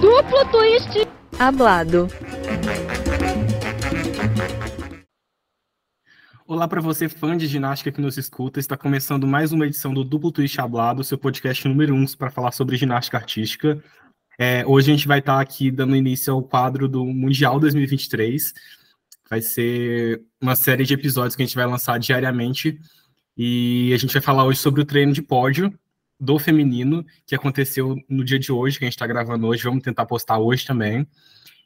[0.00, 2.08] Duplo twist hablado.
[6.46, 8.58] Olá para você, fã de ginástica que nos escuta.
[8.58, 12.30] Está começando mais uma edição do Duplo Twist Hablado, seu podcast número 1 um, para
[12.30, 13.84] falar sobre ginástica artística.
[14.38, 18.54] É, hoje a gente vai estar aqui dando início ao quadro do Mundial 2023.
[19.28, 22.80] Vai ser uma série de episódios que a gente vai lançar diariamente.
[23.40, 25.72] E a gente vai falar hoje sobre o treino de pódio
[26.18, 29.62] do feminino, que aconteceu no dia de hoje, que a gente está gravando hoje.
[29.62, 31.06] Vamos tentar postar hoje também.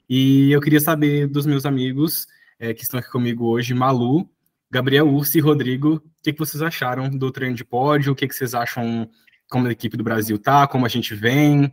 [0.06, 2.26] E eu queria saber dos meus amigos
[2.58, 4.28] é, que estão aqui comigo hoje, Malu,
[4.70, 8.12] Gabriel Ursi e Rodrigo, o que, que, vocês acharam do treino de pódio?
[8.12, 9.10] O que, que vocês acham
[9.48, 11.72] como a equipe do Brasil tá, como a gente vem?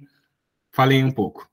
[0.71, 1.49] Falem um pouco.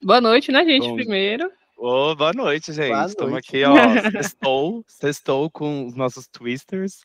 [0.00, 1.50] Boa noite, né, gente, Bom, primeiro.
[1.80, 2.88] Oh, boa noite, gente.
[2.88, 3.48] Boa Estamos noite.
[3.48, 7.04] aqui, ó, sextou, sextou com os nossos twisters.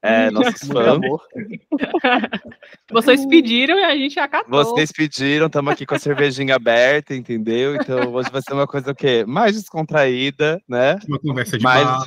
[0.00, 0.98] É, nossos fãs.
[2.90, 4.50] Vocês pediram e a gente acatou.
[4.50, 7.76] Vocês pediram, estamos aqui com a cervejinha aberta, entendeu?
[7.76, 9.26] Então hoje vai ser uma coisa o quê?
[9.26, 10.96] Mais descontraída, né?
[11.06, 11.84] Uma conversa de Mais...
[11.84, 12.06] bar.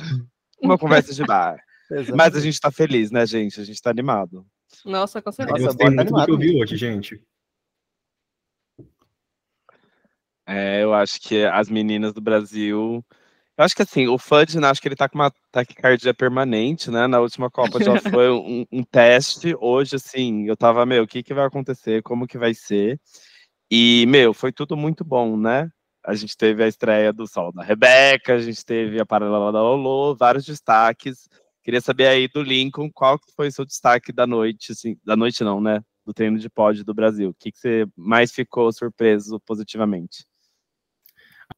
[0.60, 1.56] Uma conversa de bar.
[2.16, 3.60] Mas a gente está feliz, né, gente?
[3.60, 4.44] A gente está animado.
[4.84, 5.56] Nossa, com certeza.
[5.56, 7.22] Eu gostei muito do que eu vi hoje, gente.
[10.48, 13.04] É, eu acho que as meninas do Brasil
[13.58, 17.08] eu acho que assim, o fã de ginástica ele tá com uma taquicardia permanente, né?
[17.08, 19.52] Na última Copa já foi um, um, teste.
[19.60, 22.00] Hoje, assim, eu tava, meu, o que, que vai acontecer?
[22.04, 23.00] Como que vai ser?
[23.70, 25.68] E, meu, foi tudo muito bom, né?
[26.06, 29.60] A gente teve a estreia do Sol da Rebeca, a gente teve a Paralela da
[29.60, 31.28] Lolo, vários destaques.
[31.64, 35.42] Queria saber aí do Lincoln, qual foi o seu destaque da noite, assim, da noite
[35.42, 35.82] não, né?
[36.06, 37.30] Do treino de pódio do Brasil.
[37.30, 40.24] O que, que você mais ficou surpreso positivamente?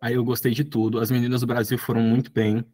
[0.00, 0.98] Aí eu gostei de tudo.
[0.98, 2.64] As meninas do Brasil foram muito bem.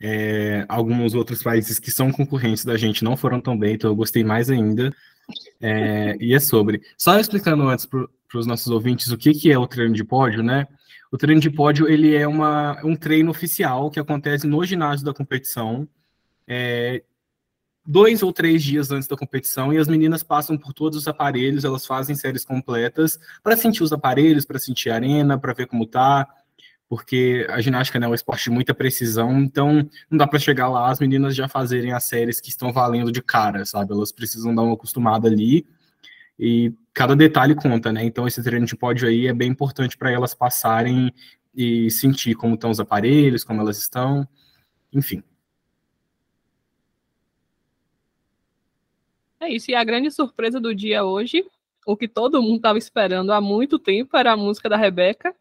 [0.00, 3.96] É, alguns outros países que são concorrentes da gente não foram tão bem, então eu
[3.96, 4.94] gostei mais ainda.
[5.60, 6.82] É, e é sobre.
[6.96, 10.42] Só explicando antes para os nossos ouvintes o que, que é o treino de pódio,
[10.42, 10.66] né?
[11.10, 15.14] O treino de pódio ele é uma, um treino oficial que acontece no ginásio da
[15.14, 15.88] competição,
[16.46, 17.02] é,
[17.86, 21.64] dois ou três dias antes da competição, e as meninas passam por todos os aparelhos,
[21.64, 25.86] elas fazem séries completas para sentir os aparelhos, para sentir a arena, para ver como
[25.86, 26.28] tá,
[26.88, 30.68] porque a ginástica né, é um esporte de muita precisão, então não dá para chegar
[30.68, 33.92] lá as meninas já fazerem as séries que estão valendo de cara, sabe?
[33.92, 35.66] Elas precisam dar uma acostumada ali
[36.38, 38.04] e cada detalhe conta, né?
[38.04, 41.12] Então esse treino de pódio aí é bem importante para elas passarem
[41.54, 44.28] e sentir como estão os aparelhos, como elas estão,
[44.92, 45.22] enfim.
[49.40, 51.44] É isso, e a grande surpresa do dia hoje,
[51.86, 55.34] o que todo mundo estava esperando há muito tempo, era a música da Rebeca,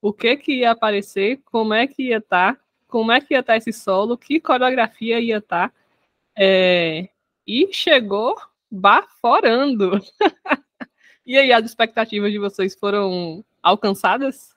[0.00, 3.40] o que que ia aparecer, como é que ia estar, tá, como é que ia
[3.40, 5.70] estar tá esse solo, que coreografia ia estar.
[5.70, 5.74] Tá,
[6.36, 7.08] é,
[7.46, 8.36] e chegou
[8.70, 10.00] baforando.
[11.24, 14.54] e aí, as expectativas de vocês foram alcançadas?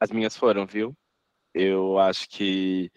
[0.00, 0.96] As minhas foram, viu?
[1.52, 2.90] Eu acho que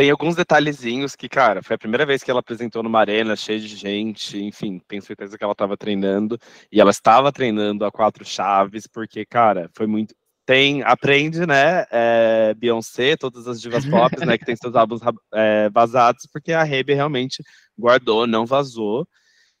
[0.00, 3.60] tem alguns detalhezinhos que, cara, foi a primeira vez que ela apresentou numa arena cheia
[3.60, 6.38] de gente, enfim, tenho certeza que ela estava treinando,
[6.72, 10.14] e ela estava treinando a quatro chaves, porque, cara, foi muito.
[10.46, 15.02] Tem, aprende, né, é, Beyoncé, todas as divas pop, né, que tem seus álbuns
[15.34, 17.42] é, vazados, porque a Rebe realmente
[17.78, 19.06] guardou, não vazou,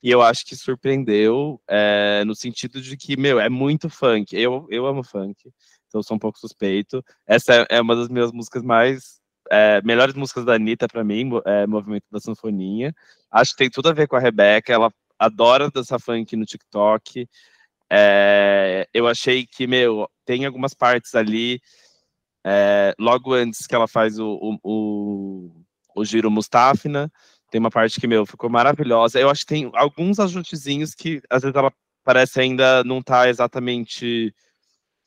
[0.02, 4.66] e eu acho que surpreendeu, é, no sentido de que, meu, é muito funk, eu,
[4.70, 5.52] eu amo funk,
[5.86, 9.19] então sou um pouco suspeito, essa é uma das minhas músicas mais
[9.50, 12.94] é, melhores músicas da Anitta, para mim, é Movimento da Sanfoninha.
[13.30, 17.28] Acho que tem tudo a ver com a Rebeca, ela adora dançar funk no TikTok.
[17.92, 21.60] É, eu achei que, meu, tem algumas partes ali,
[22.46, 25.50] é, logo antes que ela faz o, o, o,
[25.96, 27.10] o giro Mustafina,
[27.50, 29.18] tem uma parte que, meu, ficou maravilhosa.
[29.18, 31.72] Eu acho que tem alguns ajustezinhos que, às vezes, ela
[32.04, 34.32] parece ainda não tá exatamente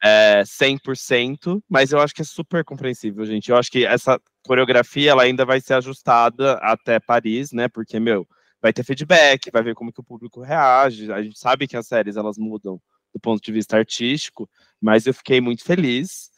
[0.03, 3.49] é, 100%, mas eu acho que é super compreensível, gente.
[3.49, 7.69] Eu acho que essa coreografia ela ainda vai ser ajustada até Paris, né?
[7.69, 8.27] Porque, meu,
[8.61, 11.09] vai ter feedback, vai ver como que o público reage.
[11.11, 12.81] A gente sabe que as séries elas mudam
[13.13, 14.49] do ponto de vista artístico,
[14.81, 16.31] mas eu fiquei muito feliz.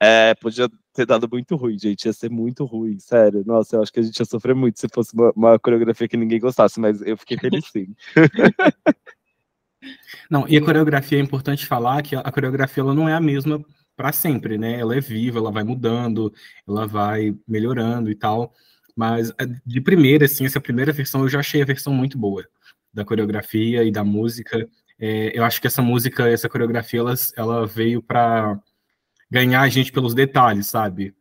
[0.00, 2.04] É, podia ter dado muito ruim, gente.
[2.04, 3.42] Ia ser muito ruim, sério.
[3.44, 6.16] Nossa, eu acho que a gente ia sofrer muito se fosse uma, uma coreografia que
[6.16, 7.96] ninguém gostasse, mas eu fiquei feliz sim.
[10.30, 13.64] Não, e a coreografia é importante falar que a coreografia ela não é a mesma
[13.96, 14.78] para sempre, né?
[14.78, 16.32] Ela é viva, ela vai mudando,
[16.66, 18.52] ela vai melhorando e tal.
[18.96, 22.44] Mas é, de primeira, assim, essa primeira versão eu já achei a versão muito boa
[22.92, 24.68] da coreografia e da música.
[24.98, 28.58] É, eu acho que essa música, essa coreografia, ela, ela veio para
[29.30, 31.14] ganhar a gente pelos detalhes, sabe?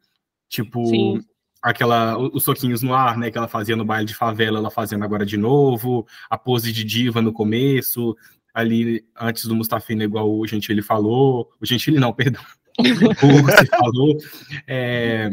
[0.49, 1.21] Tipo, Sim.
[1.61, 5.03] aquela os soquinhos no ar, né, que ela fazia no baile de favela, ela fazendo
[5.03, 8.15] agora de novo, a pose de diva no começo,
[8.57, 12.41] ali antes do Mustafina, igual o Gentili falou, o Gentili não, perdão,
[12.79, 12.83] o
[13.45, 14.17] você falou,
[14.67, 15.29] é,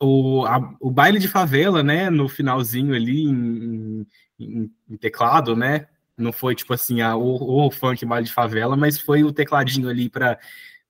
[0.00, 4.06] o, a, o baile de favela, né, no finalzinho ali em,
[4.38, 8.76] em, em teclado, né, não foi tipo assim a, o, o funk baile de favela,
[8.76, 10.38] mas foi o tecladinho ali para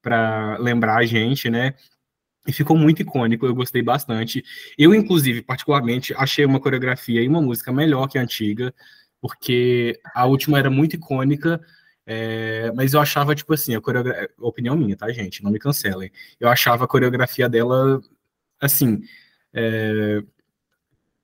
[0.02, 1.74] para lembrar a gente, né?
[2.46, 4.42] E ficou muito icônico, eu gostei bastante.
[4.78, 8.74] Eu, inclusive, particularmente, achei uma coreografia e uma música melhor que a antiga,
[9.20, 11.60] porque a última era muito icônica,
[12.06, 14.30] é, mas eu achava, tipo assim, a coreografia.
[14.40, 15.42] Opinião minha, tá, gente?
[15.44, 16.10] Não me cancelem.
[16.40, 18.00] Eu achava a coreografia dela,
[18.60, 19.02] assim.
[19.52, 20.22] É,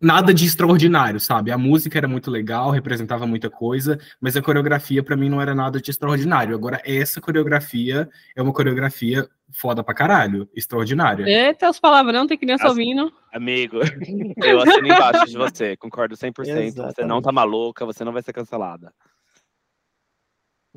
[0.01, 1.51] nada de extraordinário, sabe?
[1.51, 5.55] A música era muito legal, representava muita coisa, mas a coreografia para mim não era
[5.55, 6.55] nada de extraordinário.
[6.55, 11.25] Agora, essa coreografia é uma coreografia foda pra caralho, extraordinária.
[11.27, 12.71] Eita, os palavrão, tem criança As...
[12.71, 13.13] ouvindo.
[13.33, 13.79] Amigo,
[14.43, 16.39] eu assino embaixo de você, concordo 100%.
[16.47, 16.95] Exatamente.
[16.97, 18.93] Você não tá maluca, você não vai ser cancelada.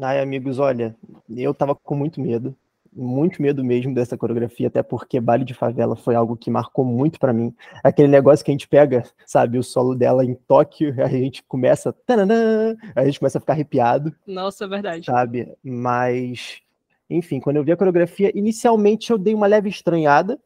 [0.02, 0.96] Ai, amigos, olha,
[1.30, 2.56] eu tava com muito medo
[2.92, 7.20] muito medo mesmo dessa coreografia, até porque baile de favela foi algo que marcou muito
[7.20, 7.54] para mim.
[7.84, 11.94] Aquele negócio que a gente pega, sabe, o solo dela em Tóquio, a gente começa,
[12.06, 14.14] tananã, a gente começa a ficar arrepiado.
[14.26, 15.06] Nossa, é verdade.
[15.06, 15.54] Sabe?
[15.64, 16.62] Mas,
[17.10, 20.40] enfim, quando eu vi a coreografia, inicialmente eu dei uma leve estranhada,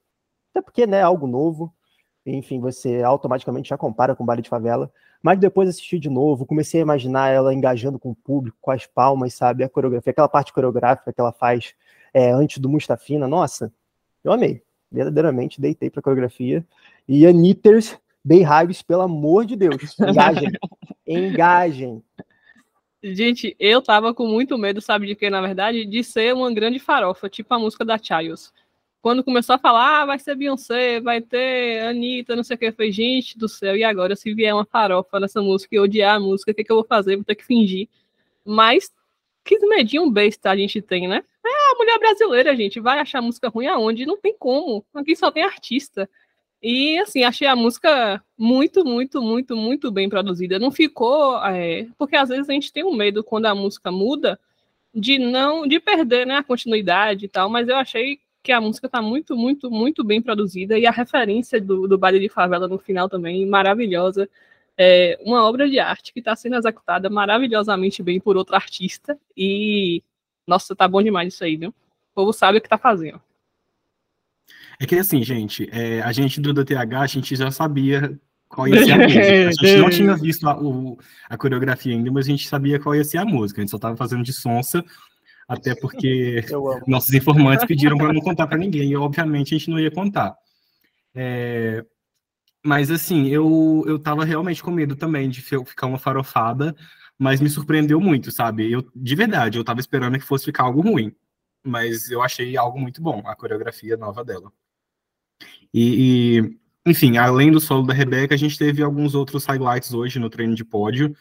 [0.51, 1.73] até porque, né, algo novo.
[2.25, 4.89] Enfim, você automaticamente já compara com baile de favela.
[5.21, 8.85] Mas depois assisti de novo, comecei a imaginar ela engajando com o público, com as
[8.85, 9.63] palmas, sabe?
[9.63, 11.73] A coreografia, aquela parte coreográfica que ela faz
[12.13, 13.71] é, antes do Mustafina, nossa,
[14.23, 14.61] eu amei.
[14.91, 16.65] Verdadeiramente deitei para coreografia.
[17.07, 20.51] E Anitters, Hives, pelo amor de Deus, engajem.
[21.07, 22.03] engajem.
[23.03, 25.83] Gente, eu tava com muito medo, sabe de que, na verdade?
[25.83, 28.53] De ser uma grande farofa, tipo a música da Childs.
[29.01, 32.65] Quando começou a falar, ah, vai ser Beyoncé, vai ter Anitta, não sei o que,
[32.67, 36.15] eu falei, gente do céu, e agora se vier uma farofa nessa música e odiar
[36.15, 37.17] a música, o que, que eu vou fazer?
[37.17, 37.89] Vou ter que fingir.
[38.45, 38.89] Mas
[39.43, 41.21] que medinho besta a gente tem, né?
[41.45, 42.79] É a mulher brasileira, gente.
[42.79, 44.05] Vai achar música ruim aonde?
[44.05, 44.85] Não tem como.
[44.93, 46.09] Aqui só tem artista.
[46.63, 50.57] E, assim, achei a música muito, muito, muito, muito bem produzida.
[50.59, 51.37] Não ficou.
[51.45, 51.87] É...
[51.97, 54.39] porque às vezes a gente tem um medo quando a música muda
[54.95, 55.67] de não.
[55.67, 57.49] de perder né, a continuidade e tal.
[57.49, 60.77] Mas eu achei que a música tá muito, muito, muito bem produzida.
[60.79, 64.29] E a referência do, do baile de favela no final também, maravilhosa
[64.77, 70.01] é uma obra de arte que está sendo executada maravilhosamente bem por outro artista e
[70.47, 71.69] nossa, tá bom demais isso aí, viu?
[71.69, 73.21] O povo sabe o que tá fazendo.
[74.83, 78.19] É que assim, gente, é, a gente do DTH, a gente já sabia
[78.49, 79.21] qual ia ser a música.
[79.21, 80.99] A gente não tinha visto a, o,
[81.29, 83.61] a coreografia ainda, mas a gente sabia qual ia ser a música.
[83.61, 84.83] A gente só tava fazendo de sonsa,
[85.47, 86.43] até porque
[86.85, 90.35] nossos informantes pediram para não contar para ninguém, e obviamente a gente não ia contar.
[91.15, 91.85] É,
[92.61, 96.75] mas assim, eu, eu tava realmente com medo também de ficar uma farofada,
[97.17, 98.69] mas me surpreendeu muito, sabe?
[98.69, 101.15] Eu, de verdade, eu tava esperando que fosse ficar algo ruim,
[101.63, 104.51] mas eu achei algo muito bom, a coreografia nova dela.
[105.73, 110.19] E, e enfim, além do solo da Rebeca, a gente teve alguns outros highlights hoje
[110.19, 111.15] no treino de pódio.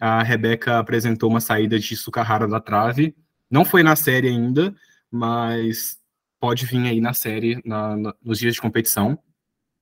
[0.00, 3.14] A Rebeca apresentou uma saída de Sukahara da trave,
[3.50, 4.74] não foi na série ainda,
[5.10, 5.98] mas
[6.40, 9.18] pode vir aí na série na, na, nos dias de competição.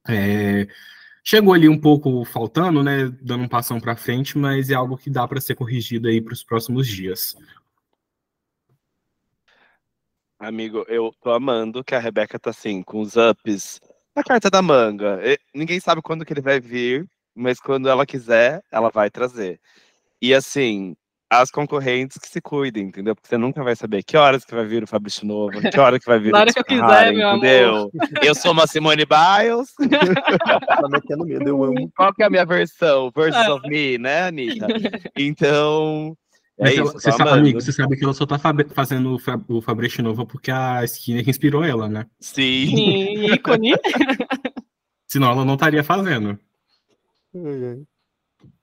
[0.08, 0.66] É,
[1.22, 5.10] Chegou ali um pouco faltando, né, dando um passão para frente, mas é algo que
[5.10, 7.36] dá para ser corrigido aí para os próximos dias.
[10.40, 13.78] Amigo, eu tô amando que a Rebeca tá assim, com os ups
[14.16, 15.20] na carta da manga.
[15.22, 19.60] E ninguém sabe quando que ele vai vir, mas quando ela quiser, ela vai trazer.
[20.20, 20.96] E assim,
[21.28, 23.14] as concorrentes que se cuidem, entendeu?
[23.14, 26.00] Porque você nunca vai saber que horas que vai vir o Fabrício Novo, que hora
[26.00, 27.74] que vai vir Na hora que eu quiser, meu entendeu?
[27.74, 27.90] amor.
[28.24, 29.74] Eu sou uma Simone Biles.
[30.66, 31.92] tá metendo medo, eu amo.
[31.94, 33.12] Qual que é a minha versão?
[33.14, 34.68] Versus of me, né, Anitta?
[35.18, 36.16] Então...
[36.60, 38.38] É isso, você, sabe, amigo, você sabe que ela só tá
[38.74, 42.06] fazendo o Fabrício Novo porque a Skinner inspirou ela, né?
[42.20, 42.66] Sim.
[42.66, 43.72] Sim, ícone.
[45.08, 46.38] Senão ela não estaria fazendo.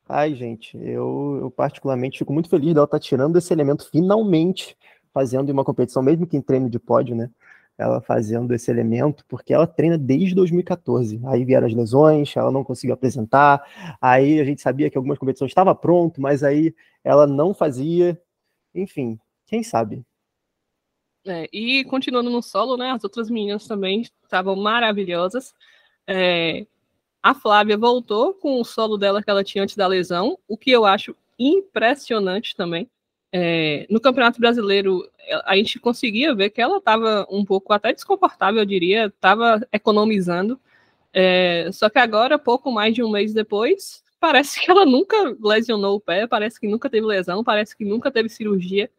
[0.08, 4.78] Ai, gente, eu, eu particularmente fico muito feliz dela estar tá tirando esse elemento finalmente,
[5.12, 7.32] fazendo uma competição, mesmo que em treino de pódio, né?
[7.78, 11.22] Ela fazendo esse elemento, porque ela treina desde 2014.
[11.26, 13.64] Aí vieram as lesões, ela não conseguiu apresentar.
[14.02, 18.20] Aí a gente sabia que algumas competições estavam pronto, mas aí ela não fazia.
[18.74, 20.04] Enfim, quem sabe?
[21.26, 22.92] É, e continuando no solo, né?
[22.92, 25.54] As outras meninas também estavam maravilhosas.
[26.08, 26.66] É,
[27.22, 30.72] a Flávia voltou com o solo dela que ela tinha antes da lesão, o que
[30.72, 32.90] eu acho impressionante também.
[33.32, 35.08] É, no Campeonato Brasileiro,
[35.46, 40.60] a gente conseguia ver que ela estava um pouco até desconfortável, eu diria, estava economizando.
[41.14, 45.96] É, só que agora, pouco mais de um mês depois, parece que ela nunca lesionou
[45.96, 48.90] o pé, parece que nunca teve lesão, parece que nunca teve cirurgia.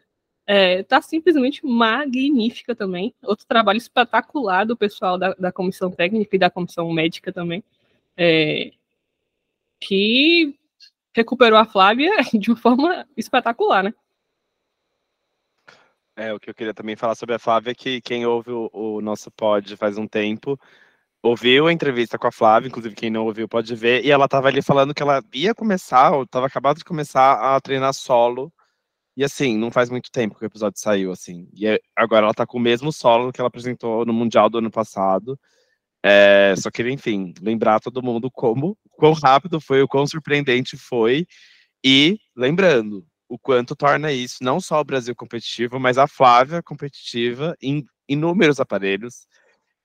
[0.47, 3.14] É, tá simplesmente magnífica também.
[3.23, 7.62] Outro trabalho espetacular do pessoal da, da comissão técnica e da comissão médica também.
[8.16, 8.73] É,
[9.80, 10.58] que
[11.14, 13.94] recuperou a Flávia de uma forma espetacular, né?
[16.18, 18.68] É, o que eu queria também falar sobre a Flávia é que quem ouve o,
[18.72, 20.58] o nosso pod faz um tempo,
[21.22, 24.48] ouviu a entrevista com a Flávia, inclusive quem não ouviu pode ver, e ela estava
[24.48, 28.52] ali falando que ela ia começar, ou estava acabado de começar a treinar solo,
[29.16, 32.32] e assim, não faz muito tempo que o episódio saiu, assim, e é, agora ela
[32.32, 35.38] está com o mesmo solo que ela apresentou no Mundial do ano passado,
[36.04, 41.26] é, só queria, enfim, lembrar todo mundo como, quão rápido foi, o quão surpreendente foi,
[41.84, 47.56] e lembrando, o quanto torna isso não só o Brasil competitivo, mas a Flávia competitiva
[47.61, 49.26] em inúmeros aparelhos.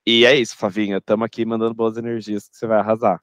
[0.05, 3.21] E é isso, Flavinha, estamos aqui mandando boas energias que você vai arrasar.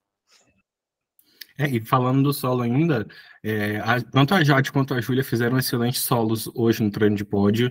[1.59, 3.07] É, e falando do solo ainda,
[3.43, 7.25] é, a, tanto a Jade quanto a Júlia fizeram excelentes solos hoje no treino de
[7.25, 7.71] pódio.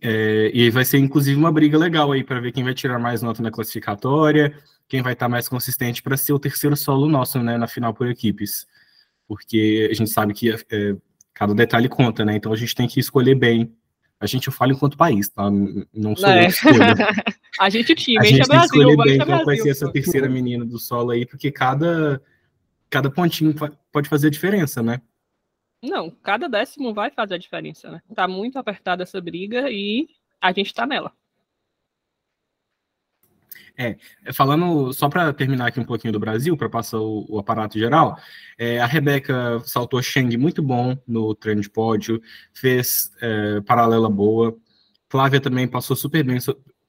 [0.00, 3.20] É, e vai ser inclusive uma briga legal aí para ver quem vai tirar mais
[3.20, 4.56] nota na classificatória,
[4.88, 7.92] quem vai estar tá mais consistente para ser o terceiro solo nosso né, na final
[7.92, 8.66] por equipes.
[9.28, 10.96] Porque a gente sabe que é,
[11.34, 12.36] cada detalhe conta, né?
[12.36, 13.74] Então a gente tem que escolher bem.
[14.20, 15.50] A gente fala enquanto país, tá?
[15.92, 16.46] Não sou é.
[16.46, 16.58] eu que
[17.60, 19.44] A gente time, a gente é tem que Brasil, escolher vai bem ser qual vai
[19.44, 19.62] Brasil.
[19.64, 22.22] ser essa terceira menina do solo aí, porque cada,
[22.88, 23.54] cada pontinho
[23.90, 25.00] pode fazer diferença, né?
[25.82, 28.00] Não, cada décimo vai fazer a diferença, né?
[28.14, 30.08] Tá muito apertada essa briga e
[30.40, 31.12] a gente tá nela.
[34.32, 38.16] Falando, só para terminar aqui um pouquinho do Brasil, para passar o, o aparato geral,
[38.58, 42.20] é, a Rebeca saltou Sheng muito bom no treino de pódio,
[42.52, 44.56] fez é, paralela boa.
[45.08, 46.38] Flávia também passou super bem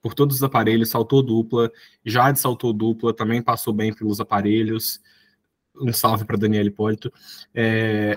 [0.04, 1.72] por todos os aparelhos, saltou dupla.
[2.04, 5.00] Jade saltou dupla, também passou bem pelos aparelhos.
[5.74, 7.10] Um salve para Daniela Hipólito.
[7.54, 8.14] É...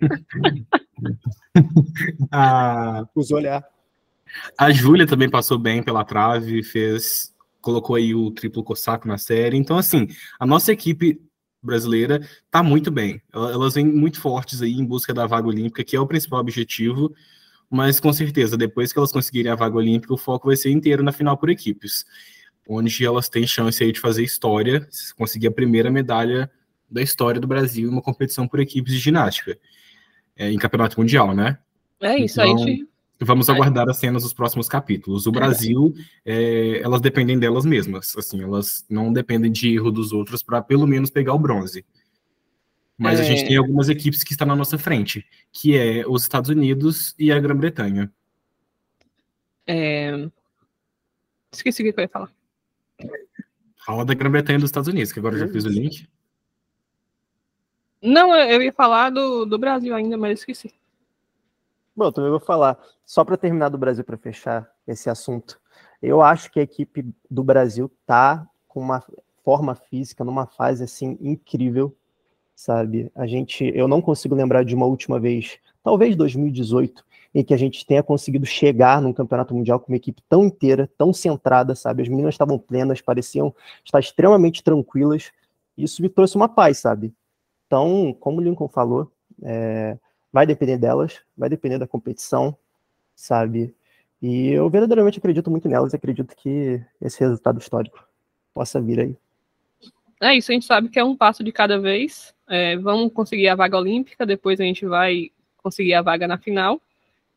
[2.30, 3.64] a, Os olhar.
[4.56, 7.31] a Júlia também passou bem pela trave, fez,
[7.62, 9.56] colocou aí o triplo cossaco na série.
[9.56, 11.18] Então, assim, a nossa equipe
[11.62, 13.22] brasileira tá muito bem.
[13.32, 16.40] Ela- Elas vêm muito fortes aí em busca da vaga olímpica, que é o principal
[16.40, 17.14] objetivo.
[17.70, 21.02] Mas com certeza, depois que elas conseguirem a vaga olímpica, o foco vai ser inteiro
[21.02, 22.04] na final por equipes,
[22.68, 26.50] onde elas têm chance aí de fazer história, se conseguir a primeira medalha
[26.90, 29.58] da história do Brasil em uma competição por equipes de ginástica,
[30.36, 31.58] é, em campeonato mundial, né?
[32.00, 32.86] É isso, Então, a gente.
[33.24, 33.52] Vamos É.
[33.52, 35.26] aguardar as cenas dos próximos capítulos.
[35.26, 40.42] O Brasil, é, elas dependem delas mesmas, assim, elas não dependem de erro dos outros
[40.42, 41.84] para pelo menos pegar o bronze.
[42.98, 43.46] Mas a gente É.
[43.48, 47.38] tem algumas equipes que estão na nossa frente, que é os Estados Unidos e a
[47.38, 48.12] Grã-Bretanha.
[49.66, 50.28] é,
[51.52, 52.30] Esqueci o que eu ia falar.
[53.84, 56.08] Fala da Grã-Bretanha e dos Estados Unidos, que agora eu já fiz o link.
[58.02, 60.72] Não, eu eu ia falar do, do Brasil ainda, mas esqueci.
[61.94, 62.78] Bom, também vou falar.
[63.04, 65.60] Só para terminar do Brasil, para fechar esse assunto.
[66.00, 69.04] Eu acho que a equipe do Brasil tá com uma
[69.44, 71.94] forma física numa fase assim incrível,
[72.54, 73.10] sabe?
[73.14, 77.56] A gente, eu não consigo lembrar de uma última vez, talvez 2018, em que a
[77.56, 82.02] gente tenha conseguido chegar num campeonato mundial com uma equipe tão inteira, tão centrada, sabe?
[82.02, 85.30] As meninas estavam plenas, pareciam estar extremamente tranquilas.
[85.76, 87.12] Isso me trouxe uma paz, sabe?
[87.66, 89.10] Então, como o Lincoln falou,
[89.42, 89.98] é,
[90.32, 92.56] vai depender delas, vai depender da competição,
[93.14, 93.74] sabe?
[94.20, 98.06] E eu verdadeiramente acredito muito nelas, acredito que esse resultado histórico
[98.54, 99.16] possa vir aí.
[100.20, 102.32] É isso, a gente sabe que é um passo de cada vez.
[102.48, 106.80] É, vamos conseguir a vaga olímpica, depois a gente vai conseguir a vaga na final.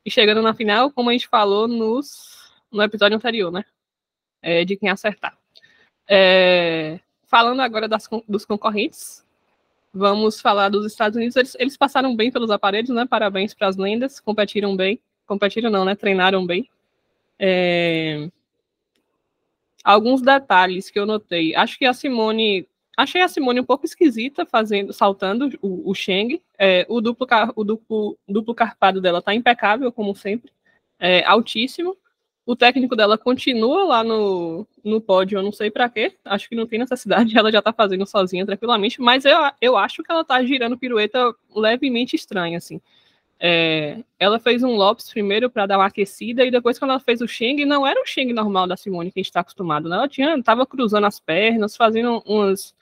[0.06, 3.66] E chegando na final, como a gente falou nos, no episódio anterior, né?
[4.40, 5.36] É, de quem acertar.
[6.08, 9.25] É, falando agora das, dos concorrentes,
[9.96, 11.36] vamos falar dos Estados Unidos.
[11.36, 13.06] Eles, eles passaram bem pelos aparelhos, né?
[13.06, 15.00] Parabéns para as lendas, competiram bem.
[15.26, 15.96] Competiram não, né?
[15.96, 16.70] Treinaram bem.
[17.40, 18.30] É,
[19.84, 21.56] alguns detalhes que eu notei.
[21.56, 22.68] Acho que a Simone.
[22.98, 25.94] Achei a Simone um pouco esquisita fazendo, saltando o, o.
[26.58, 30.52] É, o, duplo, car- o duplo, duplo carpado dela tá impecável, como sempre.
[31.00, 31.98] É, altíssimo.
[32.46, 36.16] O técnico dela continua lá no, no pódio, eu não sei para quê.
[36.24, 39.02] Acho que não tem necessidade, ela já tá fazendo sozinha tranquilamente.
[39.02, 42.80] Mas eu, eu acho que ela tá girando pirueta levemente estranha, assim.
[43.40, 47.20] É, ela fez um Lopes primeiro para dar uma aquecida e depois quando ela fez
[47.20, 49.98] o Sheng, não era o Sheng normal da Simone que a gente está acostumado, né?
[49.98, 52.74] Ela tinha, tava cruzando as pernas, fazendo umas,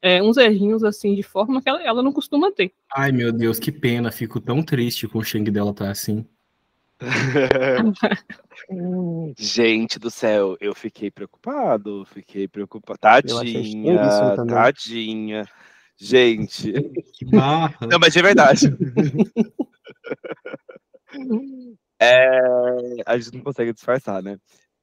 [0.00, 2.72] é, uns errinhos assim de forma que ela, ela não costuma ter.
[2.94, 6.24] Ai, meu Deus, que pena, fico tão triste com o Sheng dela tá assim.
[9.38, 12.98] Gente do céu, eu fiquei preocupado, fiquei preocupado.
[12.98, 15.44] Tadinha, tadinha.
[15.96, 16.72] Gente,
[17.12, 17.74] Que barra.
[17.90, 18.66] não, mas de verdade.
[22.02, 22.40] É,
[23.04, 24.38] a gente não consegue disfarçar, né?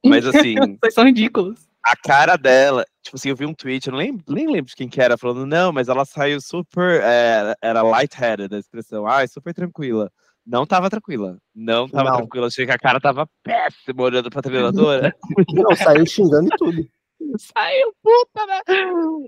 [0.05, 1.67] Mas assim, Vocês são ridículos.
[1.83, 4.75] a cara dela, tipo assim, eu vi um tweet, eu não lembro, nem lembro de
[4.75, 9.27] quem que era, falando, não, mas ela saiu super, é, era lightheaded a expressão, ai,
[9.27, 10.11] super tranquila.
[10.47, 12.17] Não tava tranquila, não tava Não.
[12.19, 15.13] tranquila, achei que a cara tava péssima olhando pra treinadora.
[15.53, 16.89] Não, saiu xingando e tudo.
[17.37, 18.61] Saiu puta, né?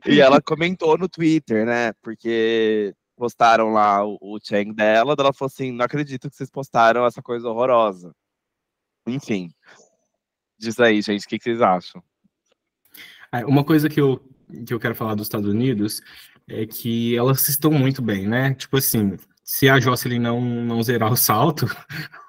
[0.05, 5.47] E ela comentou no Twitter, né, porque postaram lá o, o Chang dela, ela falou
[5.47, 8.15] assim, não acredito que vocês postaram essa coisa horrorosa.
[9.05, 9.49] Enfim,
[10.57, 12.01] diz aí, gente, o que, que vocês acham?
[13.31, 14.23] Ah, Uma coisa que eu,
[14.65, 16.01] que eu quero falar dos Estados Unidos
[16.47, 18.53] é que elas estão muito bem, né?
[18.53, 19.17] Tipo assim,
[19.49, 21.65] se a Jocelyn não, não zerar o salto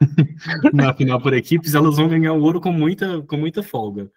[0.72, 4.10] na final por equipes, elas vão ganhar o ouro com muita, com muita folga.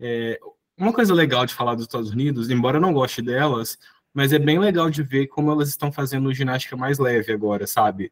[0.00, 0.40] É,
[0.74, 3.78] uma coisa legal de falar dos Estados Unidos, embora eu não goste delas,
[4.14, 8.10] mas é bem legal de ver como elas estão fazendo ginástica mais leve agora, sabe?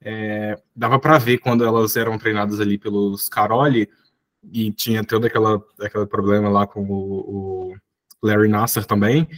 [0.00, 3.88] É, dava para ver quando elas eram treinadas ali pelos Caroli
[4.52, 7.76] e tinha todo aquela, aquele problema lá com o, o
[8.20, 9.28] Larry Nasser também.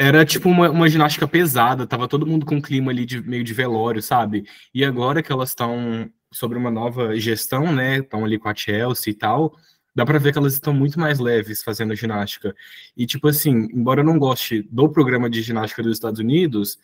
[0.00, 3.42] Era tipo uma, uma ginástica pesada, tava todo mundo com um clima ali de meio
[3.42, 4.44] de velório, sabe?
[4.72, 7.98] E agora que elas estão sobre uma nova gestão, né?
[7.98, 9.56] Estão ali com a Chelsea e tal,
[9.94, 12.54] dá pra ver que elas estão muito mais leves fazendo ginástica.
[12.96, 16.78] E tipo assim, embora eu não goste do programa de ginástica dos Estados Unidos,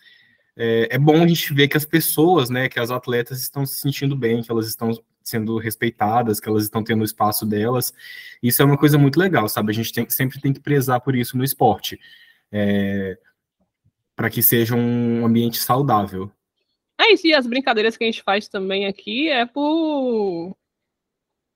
[0.57, 3.79] é, é bom a gente ver que as pessoas, né, que as atletas estão se
[3.79, 4.91] sentindo bem, que elas estão
[5.23, 7.93] sendo respeitadas, que elas estão tendo o espaço delas.
[8.43, 9.71] Isso é uma coisa muito legal, sabe?
[9.71, 11.99] A gente tem, sempre tem que prezar por isso no esporte,
[12.51, 13.17] é,
[14.15, 16.31] para que seja um ambiente saudável.
[16.99, 20.55] É isso, e as brincadeiras que a gente faz também aqui é por.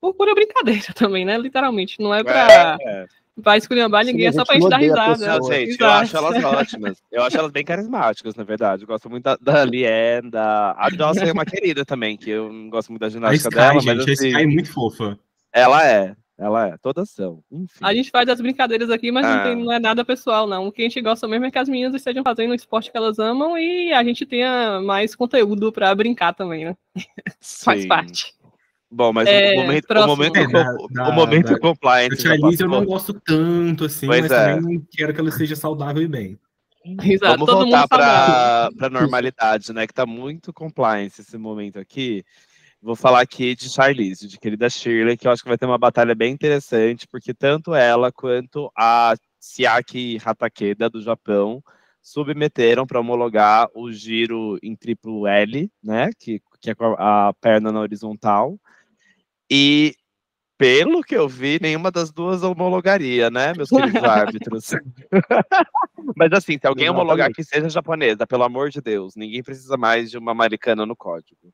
[0.00, 1.36] Por pura brincadeira também, né?
[1.38, 2.00] Literalmente.
[2.00, 3.06] Não é pra, É,
[3.42, 5.38] pra esculhambar ninguém, a é só pra gente dar a risada.
[5.38, 7.02] Não, gente, eu acho elas ótimas.
[7.10, 8.82] Eu acho elas bem carismáticas, na verdade.
[8.82, 10.72] Eu gosto muito da, da Liane, da.
[10.78, 13.54] A Jocelyn é uma querida também, que eu não gosto muito da A ginástica Sky,
[13.56, 15.18] dela, gente, mas a assim, Sky é muito fofa.
[15.52, 16.14] ela é.
[16.40, 17.44] Ela é, todas são.
[17.52, 17.78] Enfim.
[17.82, 19.36] A gente faz as brincadeiras aqui, mas Ah.
[19.36, 20.66] não, tem, não é nada pessoal, não.
[20.68, 22.96] O que a gente gosta mesmo é que as meninas estejam fazendo o esporte que
[22.96, 26.76] elas amam e a gente tenha mais conteúdo pra brincar também, né?
[27.42, 28.32] Faz parte.
[28.90, 30.16] Bom, mas É, o momento, o próximo.
[30.16, 32.22] momento, É, com- da- o momento da- A compliance.
[32.22, 34.54] já Charlize eu não gosto tanto assim, Pois mas é.
[34.56, 36.38] também quero que ela esteja saudável e bem.
[37.04, 39.86] Exato, Vamos todo voltar para a normalidade, né?
[39.86, 42.24] Que tá muito compliance esse momento aqui.
[42.82, 45.76] Vou falar aqui de Charlize, de querida Shirley, que eu acho que vai ter uma
[45.76, 51.62] batalha bem interessante, porque tanto ela quanto a Siaki Hatakeda, do Japão,
[52.00, 56.08] submeteram para homologar o giro em triplo L, né?
[56.18, 58.58] Que, que é com a, perna na horizontal.
[59.50, 59.94] E
[60.56, 64.70] pelo que eu vi, nenhuma das duas homologaria, né, meus queridos árbitros?
[66.16, 70.10] Mas assim, se alguém homologar que seja japonesa, pelo amor de Deus, ninguém precisa mais
[70.10, 71.52] de uma americana no código.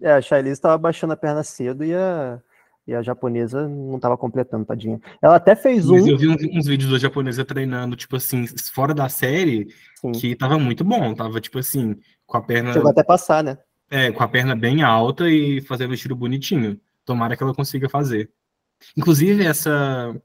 [0.00, 2.40] É, a Shailise estava baixando a perna cedo e a,
[2.86, 5.00] e a japonesa não estava completando, tadinha.
[5.20, 6.08] Ela até fez Mas um.
[6.08, 9.68] eu vi uns, uns vídeos da japonesa treinando, tipo assim, fora da série,
[10.00, 11.14] Sim, que tava muito bom.
[11.14, 13.58] Tava, tipo assim, com a perna, chegou até passar, né?
[13.92, 16.80] é, com a perna bem alta e fazendo o tiro bonitinho.
[17.04, 18.30] Tomara que ela consiga fazer.
[18.96, 20.16] Inclusive, essa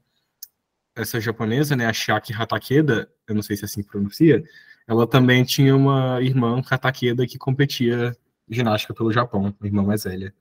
[0.96, 4.42] essa japonesa, né, a Shaki Hatakeda, eu não sei se é assim pronuncia,
[4.84, 8.16] ela também tinha uma irmã Hatakeda que competia
[8.50, 10.34] ginástica pelo Japão, uma irmã mais velha.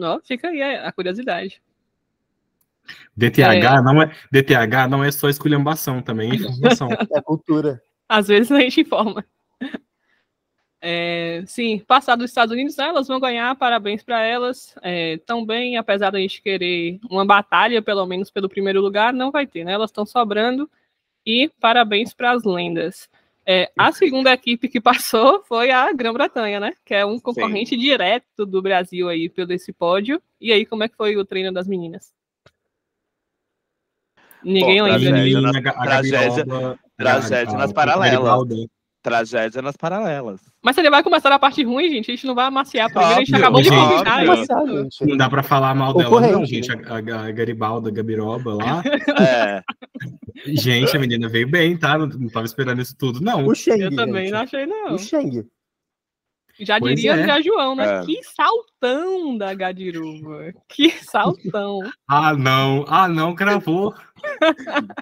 [0.00, 1.62] Ó, fica aí a a curiosidade.
[3.16, 6.88] DTH não é DTH não é só esculhambação, também é informação.
[7.14, 7.82] É cultura.
[8.08, 9.24] Às vezes a gente informa.
[10.84, 14.74] É, sim, passar dos Estados Unidos, né, elas vão ganhar, parabéns para elas.
[14.82, 19.46] É, também, apesar da gente querer uma batalha, pelo menos pelo primeiro lugar, não vai
[19.46, 19.72] ter, né?
[19.72, 20.68] Elas estão sobrando.
[21.24, 23.08] E parabéns para as lendas.
[23.44, 26.72] É, a segunda equipe que passou foi a Grã-Bretanha, né?
[26.84, 30.22] Que é um concorrente direto do Brasil aí pelo esse pódio.
[30.40, 32.12] E aí, como é que foi o treino das meninas?
[34.44, 35.10] Ninguém A lembra.
[36.14, 36.78] tragédia na-
[37.58, 38.22] nas paralelas.
[39.02, 40.40] Tragédia nas paralelas.
[40.62, 42.10] Mas você vai começar a parte ruim, gente.
[42.10, 43.14] A gente não vai amaciar primeiro.
[43.14, 43.96] a gente Óbvio, acabou de óbvio.
[43.98, 44.28] combinar
[44.60, 44.86] Óbvio.
[44.88, 45.06] isso.
[45.06, 46.70] Não dá pra falar mal dela, não, gente.
[46.70, 48.82] A, a, a Garibalda, a Gabiroba lá.
[49.20, 49.62] É,
[50.46, 51.98] gente, a menina veio bem, tá?
[51.98, 53.46] Não, não tava esperando isso tudo, não.
[53.46, 54.32] O Sheng, Eu também gente.
[54.32, 54.94] não achei, não.
[54.94, 55.44] O Sheng.
[56.62, 57.26] Já Pois diria é.
[57.26, 58.00] já João, né?
[58.00, 58.06] É.
[58.06, 60.52] Que saltão da Gadiruba.
[60.68, 61.80] Que saltão.
[62.08, 62.84] Ah, não.
[62.88, 63.94] Ah, não, cravou.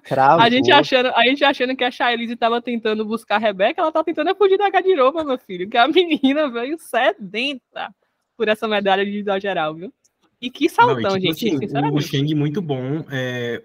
[0.05, 0.41] Cravou.
[0.45, 3.93] A gente, achando, a gente achando que a Shailise tava tentando buscar a Rebeca, ela
[3.93, 5.69] tá tentando é fugir da Gadiroba, meu filho.
[5.69, 7.95] Que a menina veio sedenta.
[8.37, 9.93] por essa medalha de individual geral, viu?
[10.41, 12.01] E que saltão, Não, e, tipo gente, assim, o.
[12.01, 13.63] Shang muito bom, é,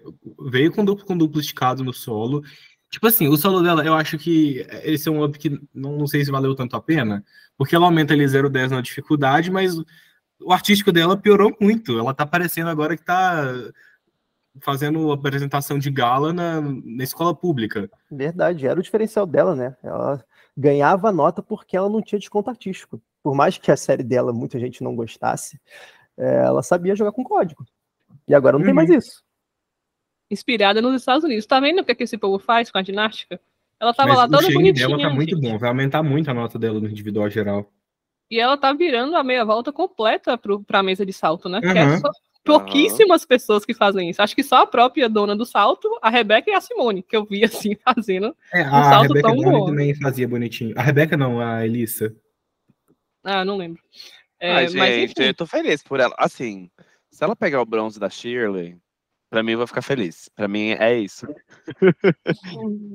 [0.50, 2.42] veio com duplo, com duplo esticado no solo.
[2.90, 6.06] Tipo assim, o solo dela, eu acho que esse é um up que não, não
[6.06, 7.24] sei se valeu tanto a pena,
[7.56, 9.74] porque ela aumenta ali 0,10 na dificuldade, mas
[10.40, 11.98] o artístico dela piorou muito.
[11.98, 13.44] Ela tá parecendo agora que tá
[14.60, 17.90] fazendo apresentação de gala na, na escola pública.
[18.10, 19.76] Verdade, era o diferencial dela, né?
[19.82, 20.24] Ela
[20.56, 23.00] ganhava nota porque ela não tinha desconto artístico.
[23.22, 25.60] Por mais que a série dela muita gente não gostasse,
[26.16, 27.66] é, ela sabia jogar com código.
[28.26, 28.76] E agora não tem Uhum.
[28.76, 29.22] mais isso.
[30.30, 31.46] Inspirada nos Estados Unidos.
[31.46, 33.40] Tá vendo o que, que esse povo faz com a ginástica?
[33.80, 34.88] Ela tava mas lá o toda bonitinha.
[34.88, 35.42] dela tá muito gente.
[35.50, 37.70] bom, vai aumentar muito a nota dela no individual geral.
[38.30, 41.60] E ela tá virando a meia volta completa pro, pra mesa de salto, né?
[41.60, 42.00] Que é Uhum.
[42.00, 42.10] só
[42.42, 44.22] pouquíssimas pessoas que fazem isso.
[44.22, 47.24] Acho que só a própria dona do salto, a Rebeca e a Simone, que eu
[47.24, 48.34] vi assim fazendo.
[48.52, 49.66] É, Um a salto Rebeca tão bom.
[49.66, 50.72] também fazia bonitinho.
[50.76, 52.14] A Rebeca não, a Elissa.
[53.24, 53.82] Ah, não lembro.
[54.40, 56.14] É, Ai, mas gente, enfim, eu tô feliz por ela.
[56.18, 56.70] Assim,
[57.10, 58.76] se ela pegar o bronze da Shirley,
[59.30, 60.28] pra mim eu vou ficar feliz.
[60.34, 61.26] Pra mim é isso.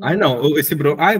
[0.01, 0.97] Ai, não, esse bronze.
[0.99, 1.17] Ai,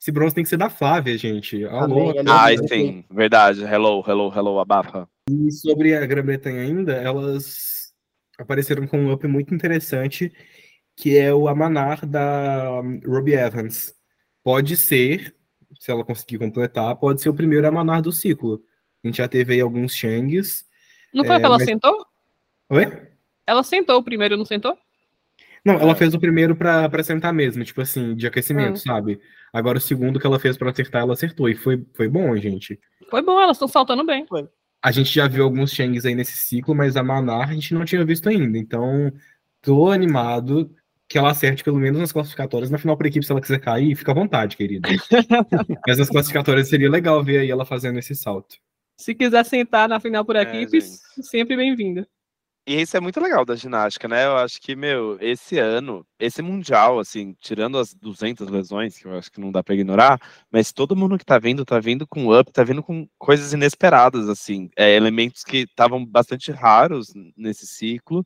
[0.00, 1.64] esse bronze tem que ser da Flávia, gente.
[1.64, 2.10] Alô.
[2.10, 2.68] Amém, Ai, aleluia.
[2.68, 3.62] sim, verdade.
[3.64, 5.08] Hello, hello, hello, abafa.
[5.30, 7.92] E sobre a Grã-Bretanha ainda, elas
[8.38, 10.32] apareceram com um up muito interessante,
[10.96, 13.94] que é o Amanar da Robbie Evans.
[14.42, 15.34] Pode ser,
[15.78, 18.62] se ela conseguir completar, pode ser o primeiro Amanar do ciclo.
[19.04, 20.64] A gente já teve aí alguns Shangs.
[21.14, 22.06] não foi é, que ela mas- sentou?
[22.70, 23.11] Oi?
[23.52, 24.78] Ela sentou o primeiro, não sentou?
[25.62, 25.82] Não, É.
[25.82, 28.94] ela fez o primeiro pra, pra sentar mesmo, tipo assim, de aquecimento, Ah.
[28.94, 29.20] sabe?
[29.52, 31.50] Agora o segundo que ela fez pra acertar, ela acertou.
[31.50, 32.80] E foi, foi bom, gente.
[33.10, 34.26] Foi bom, elas estão saltando bem.
[34.82, 37.84] A gente já viu alguns Shangs aí nesse ciclo, mas a Manar a gente não
[37.84, 38.56] tinha visto ainda.
[38.56, 39.12] Então,
[39.60, 40.74] tô animado
[41.06, 42.70] que ela acerte pelo menos nas classificatórias.
[42.70, 44.88] Na final, por equipe, se ela quiser cair, fica à vontade, querida.
[45.86, 48.56] mas nas classificatórias seria legal ver aí ela fazendo esse salto.
[48.96, 52.08] Se quiser sentar na final por É, equipes, sempre bem-vinda.
[52.64, 54.24] E isso é muito legal da ginástica, né?
[54.24, 59.18] Eu acho que, meu, esse ano, esse mundial, assim, tirando as 200 lesões, que eu
[59.18, 60.16] acho que não dá pra ignorar,
[60.48, 64.28] mas todo mundo que tá vindo, tá vindo com up, tá vindo com coisas inesperadas,
[64.28, 68.24] assim, é, elementos que estavam bastante raros nesse ciclo.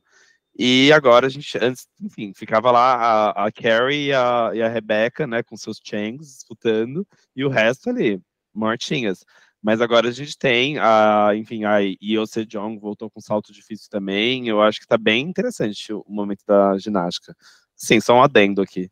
[0.59, 2.95] E agora a gente, antes, enfim, ficava lá
[3.31, 7.49] a, a Carrie e a, e a Rebecca, né, com seus Changs disputando, e o
[7.49, 8.19] resto ali,
[8.53, 9.25] mortinhas.
[9.67, 14.47] Mas agora a gente tem a, enfim, a Io Sejong voltou com salto difícil também.
[14.47, 17.35] Eu acho que tá bem interessante o momento da ginástica.
[17.75, 18.89] Sim, só um adendo aqui.